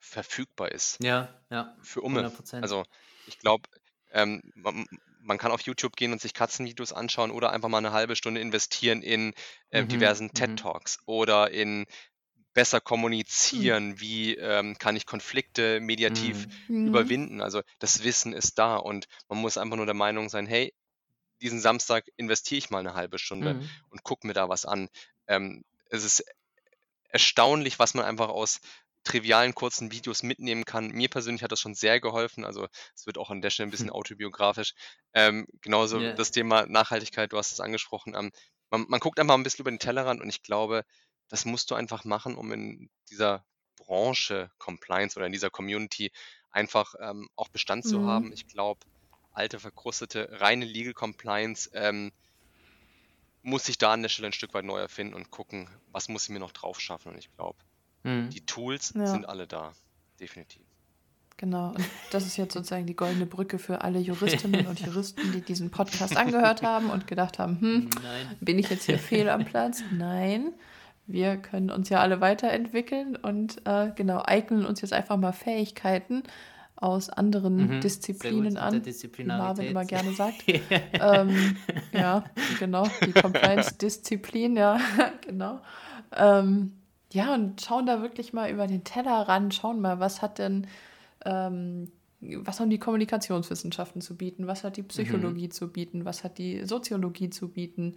[0.00, 1.02] verfügbar ist.
[1.02, 1.76] Ja, ja.
[1.82, 2.26] Für Umme.
[2.26, 2.62] 100%.
[2.62, 2.84] Also
[3.26, 3.68] ich glaube,
[4.12, 4.86] ähm, man,
[5.20, 8.40] man, kann auf YouTube gehen und sich Katzenvideos anschauen oder einfach mal eine halbe Stunde
[8.40, 9.34] investieren in
[9.70, 10.34] äh, mhm, diversen mhm.
[10.34, 11.86] TED Talks oder in
[12.52, 12.84] besser hm.
[12.84, 14.00] kommunizieren, mhm.
[14.00, 16.88] wie ähm, kann ich Konflikte mediativ mhm.
[16.88, 17.40] überwinden.
[17.40, 20.74] Also das Wissen ist da und man muss einfach nur der Meinung sein, hey,
[21.40, 23.70] diesen Samstag investiere ich mal eine halbe Stunde mhm.
[23.90, 24.88] und gucke mir da was an.
[25.28, 26.24] Ähm, es ist
[27.08, 28.60] erstaunlich, was man einfach aus
[29.04, 30.88] trivialen kurzen Videos mitnehmen kann.
[30.88, 32.44] Mir persönlich hat das schon sehr geholfen.
[32.44, 34.74] Also es wird auch an der Stelle ein bisschen autobiografisch.
[35.14, 36.12] Ähm, genauso yeah.
[36.12, 38.14] das Thema Nachhaltigkeit, du hast es angesprochen.
[38.14, 38.30] Ähm,
[38.70, 40.84] man, man, guckt einfach ein bisschen über den Tellerrand und ich glaube,
[41.28, 43.44] das musst du einfach machen, um in dieser
[43.76, 46.12] Branche Compliance oder in dieser Community
[46.50, 47.88] einfach ähm, auch Bestand mhm.
[47.88, 48.32] zu haben.
[48.32, 48.80] Ich glaube,
[49.32, 52.12] alte, verkrustete, reine Legal Compliance ähm,
[53.42, 56.24] muss sich da an der Stelle ein Stück weit neu erfinden und gucken, was muss
[56.24, 57.12] ich mir noch drauf schaffen.
[57.12, 57.58] Und ich glaube,
[58.02, 58.30] Mhm.
[58.30, 59.06] Die Tools ja.
[59.06, 59.72] sind alle da,
[60.18, 60.62] definitiv.
[61.36, 65.40] Genau, und das ist jetzt sozusagen die goldene Brücke für alle Juristinnen und Juristen, die
[65.40, 68.36] diesen Podcast angehört haben und gedacht haben, hm, Nein.
[68.40, 69.82] bin ich jetzt hier fehl am Platz?
[69.90, 70.52] Nein,
[71.06, 76.24] wir können uns ja alle weiterentwickeln und äh, genau, eignen uns jetzt einfach mal Fähigkeiten,
[76.80, 79.24] aus anderen Mhm, Disziplinen an, wie.
[79.24, 80.44] Marvin immer gerne sagt.
[80.92, 81.56] ähm,
[81.92, 82.24] ja,
[82.58, 84.80] genau, die Compliance-Disziplin, ja,
[85.20, 85.60] genau.
[86.16, 86.79] Ähm,
[87.12, 90.66] ja, und schauen da wirklich mal über den Teller ran, schauen mal, was hat denn,
[91.24, 91.90] ähm,
[92.20, 96.64] was haben die Kommunikationswissenschaften zu bieten, was hat die Psychologie zu bieten, was hat die
[96.64, 97.96] Soziologie zu bieten.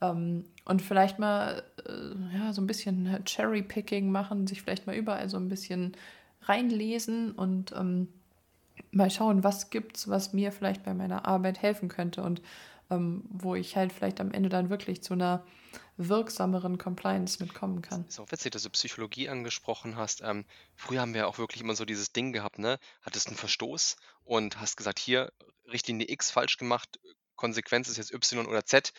[0.00, 5.28] Ähm, und vielleicht mal äh, ja, so ein bisschen Cherry-Picking machen, sich vielleicht mal überall
[5.28, 5.92] so ein bisschen
[6.42, 8.08] reinlesen und ähm,
[8.90, 12.22] mal schauen, was gibt's, was mir vielleicht bei meiner Arbeit helfen könnte.
[12.22, 12.42] Und
[12.90, 15.44] ähm, wo ich halt vielleicht am Ende dann wirklich zu einer
[15.96, 18.06] wirksameren Compliance mitkommen kann.
[18.08, 20.22] Ist auch witzig, dass du Psychologie angesprochen hast.
[20.22, 22.78] Ähm, früher haben wir auch wirklich immer so dieses Ding gehabt, ne?
[23.02, 25.30] Hattest einen Verstoß und hast gesagt, hier
[25.66, 26.98] Richtlinie X falsch gemacht,
[27.36, 28.92] Konsequenz ist jetzt Y oder Z.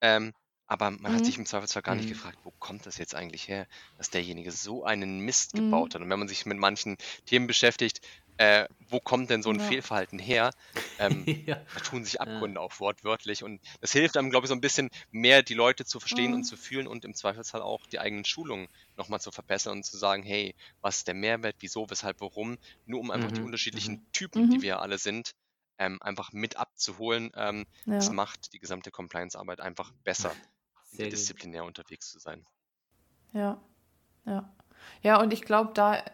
[0.00, 0.32] Ähm,
[0.66, 1.38] aber man hat sich Mhm.
[1.38, 2.08] im Zweifelsfall gar nicht Mhm.
[2.08, 3.66] gefragt, wo kommt das jetzt eigentlich her,
[3.96, 5.54] dass derjenige so einen Mist Mhm.
[5.54, 6.00] gebaut hat.
[6.00, 8.00] Und wenn man sich mit manchen Themen beschäftigt,
[8.38, 9.60] äh, wo kommt denn so ein Ja.
[9.60, 10.50] Fehlverhalten her?
[10.98, 11.66] Ähm, ja.
[11.72, 12.44] da tun sich Ja.
[12.44, 13.42] Abgründe auf, wortwörtlich.
[13.42, 16.44] Und das hilft einem, glaube ich, so ein bisschen mehr die Leute zu verstehen und
[16.44, 16.46] Mhm.
[16.46, 20.22] zu fühlen und im Zweifelsfall auch die eigenen Schulungen nochmal zu verbessern und zu sagen,
[20.22, 24.48] hey, was ist der Mehrwert, wieso, weshalb, warum, nur um einfach die Mhm, unterschiedlichen Typen,
[24.48, 24.62] die Mhm.
[24.62, 25.32] wir ja alle sind,
[25.78, 27.30] ähm, einfach mit abzuholen.
[27.34, 27.64] Ähm,
[27.96, 30.36] Das Ja, macht die gesamte Compliance-Arbeit einfach besser,
[30.90, 32.44] interdisziplinär unterwegs zu sein.
[33.32, 33.60] ja,
[34.26, 34.54] ja.
[35.02, 36.04] Ja, und ich glaube, da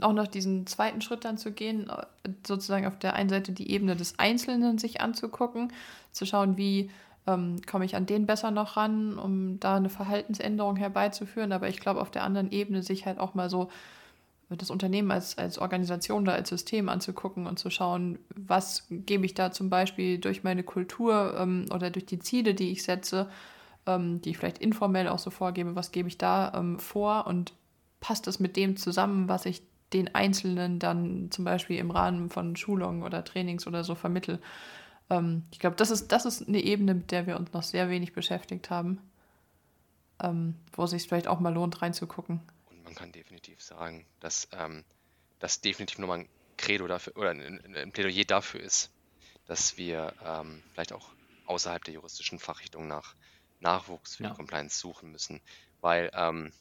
[0.00, 3.70] auch noch diesen zweiten Schritt dann zu gehen, äh, sozusagen auf der einen Seite die
[3.70, 5.72] Ebene des Einzelnen sich anzugucken,
[6.12, 6.90] zu schauen, wie
[7.26, 11.52] ähm, komme ich an den besser noch ran, um da eine Verhaltensänderung herbeizuführen.
[11.52, 13.68] Aber ich glaube, auf der anderen Ebene sich halt auch mal so
[14.50, 19.34] das Unternehmen als, als Organisation oder als System anzugucken und zu schauen, was gebe ich
[19.34, 23.28] da zum Beispiel durch meine Kultur ähm, oder durch die Ziele, die ich setze,
[23.86, 27.52] ähm, die ich vielleicht informell auch so vorgebe, was gebe ich da ähm, vor und
[28.00, 32.56] passt das mit dem zusammen, was ich den Einzelnen dann zum Beispiel im Rahmen von
[32.56, 34.40] Schulungen oder Trainings oder so vermittel.
[35.10, 37.88] Ähm, ich glaube, das ist, das ist eine Ebene, mit der wir uns noch sehr
[37.88, 39.00] wenig beschäftigt haben,
[40.22, 42.40] ähm, wo es sich vielleicht auch mal lohnt, reinzugucken.
[42.70, 44.84] Und man kann definitiv sagen, dass ähm,
[45.38, 48.90] das definitiv nochmal ein Credo dafür oder ein, ein ein Plädoyer dafür ist,
[49.46, 51.10] dass wir ähm, vielleicht auch
[51.46, 53.14] außerhalb der juristischen Fachrichtung nach
[53.60, 54.30] Nachwuchs für Ja.
[54.30, 55.40] die Compliance suchen müssen.
[55.80, 56.52] Weil ähm,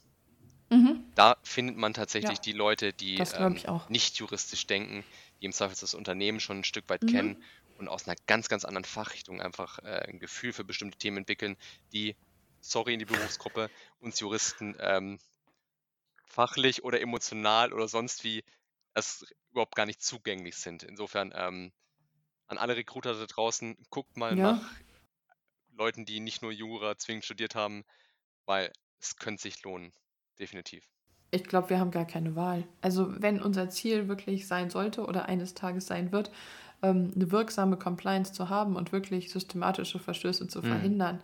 [0.71, 1.11] Mhm.
[1.15, 5.05] da findet man tatsächlich Ja, die Leute, die ähm, nicht juristisch denken,
[5.41, 7.07] die im Zweifel das Unternehmen schon ein Stück weit Mhm.
[7.07, 7.37] kennen
[7.77, 11.57] und aus einer ganz, ganz anderen Fachrichtung einfach äh, ein Gefühl für bestimmte Themen entwickeln,
[11.93, 12.17] die,
[12.61, 15.19] sorry in die Berufsgruppe, uns Juristen ähm,
[16.25, 18.43] fachlich oder emotional oder sonst wie
[18.93, 20.83] es überhaupt gar nicht zugänglich sind.
[20.83, 21.71] Insofern ähm,
[22.47, 24.37] an alle Recruiter da draußen, guckt mal Ja.
[24.37, 24.79] nach
[25.71, 27.85] Leuten, die nicht nur Jura zwingend studiert haben,
[28.45, 29.93] weil es könnte sich lohnen.
[30.39, 30.89] Definitiv.
[31.31, 32.63] Ich glaube, wir haben gar keine Wahl.
[32.81, 36.31] Also wenn unser Ziel wirklich sein sollte oder eines Tages sein wird,
[36.81, 40.63] ähm, eine wirksame Compliance zu haben und wirklich systematische Verstöße zu Mhm.
[40.63, 41.21] verhindern,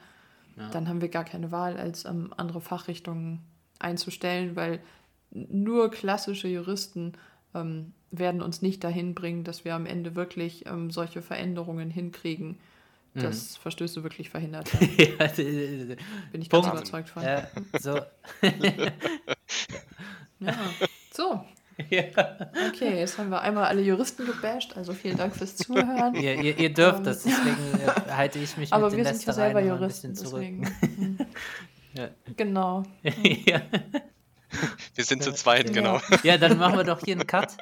[0.58, 0.70] Ja.
[0.72, 3.42] dann haben wir gar keine Wahl, als ähm, andere Fachrichtungen
[3.80, 4.82] einzustellen, weil
[5.32, 7.14] nur klassische Juristen
[7.56, 12.60] ähm, werden uns nicht dahin bringen, dass wir am Ende wirklich ähm, solche Veränderungen hinkriegen.
[13.16, 15.16] Dass Verstöße wirklich verhindert werden.
[15.20, 15.98] ja, d-
[16.32, 16.78] Bin ich ganz Punkt.
[16.78, 17.24] überzeugt von.
[17.24, 17.44] äh,
[17.80, 18.00] so.
[20.40, 20.54] Ja.
[21.14, 21.46] So,
[21.90, 22.04] ja.
[22.70, 26.16] okay, jetzt haben wir einmal alle Juristen gebasht, also vielen Dank fürs Zuhören.
[26.16, 27.04] ihr, ihr, ihr dürft Ähm.
[27.06, 29.80] das, deswegen äh, halte ich mich Aber mit wir den sind ja selber immer ein
[29.80, 30.42] Juristen, bisschen zurück.
[30.82, 31.06] deswegen.
[31.18, 31.18] mhm.
[31.94, 32.10] Ja.
[32.36, 32.84] Genau.
[33.46, 33.62] ja.
[34.96, 35.36] Wir sind zu Ja.
[35.36, 35.74] zweit, Ja.
[35.74, 36.02] genau.
[36.24, 37.56] ja, dann machen wir doch hier einen Cut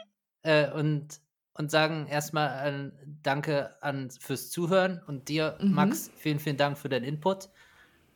[0.43, 1.19] äh, und,
[1.53, 2.91] und sagen erstmal äh,
[3.23, 5.73] Danke an, fürs Zuhören und dir, Mhm.
[5.73, 7.49] Max, vielen, vielen Dank für deinen Input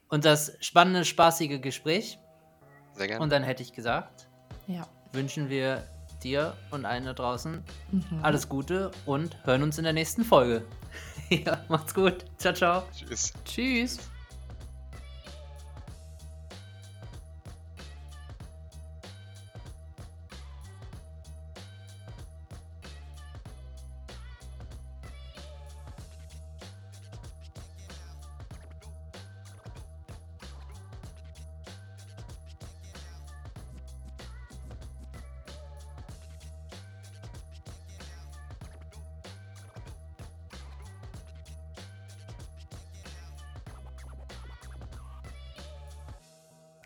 [0.09, 2.17] und das spannende, spaßige Gespräch.
[2.93, 3.21] Sehr gerne.
[3.23, 4.27] Und dann hätte ich gesagt,
[4.67, 4.87] Ja.
[5.11, 5.83] wünschen wir
[6.23, 7.61] dir und allen da draußen
[7.91, 8.03] Mhm.
[8.23, 10.65] alles Gute und hören uns in der nächsten Folge.
[11.29, 12.25] ja, macht's gut.
[12.37, 12.83] Ciao, ciao.
[12.93, 13.33] Tschüss.
[13.43, 13.99] Tschüss.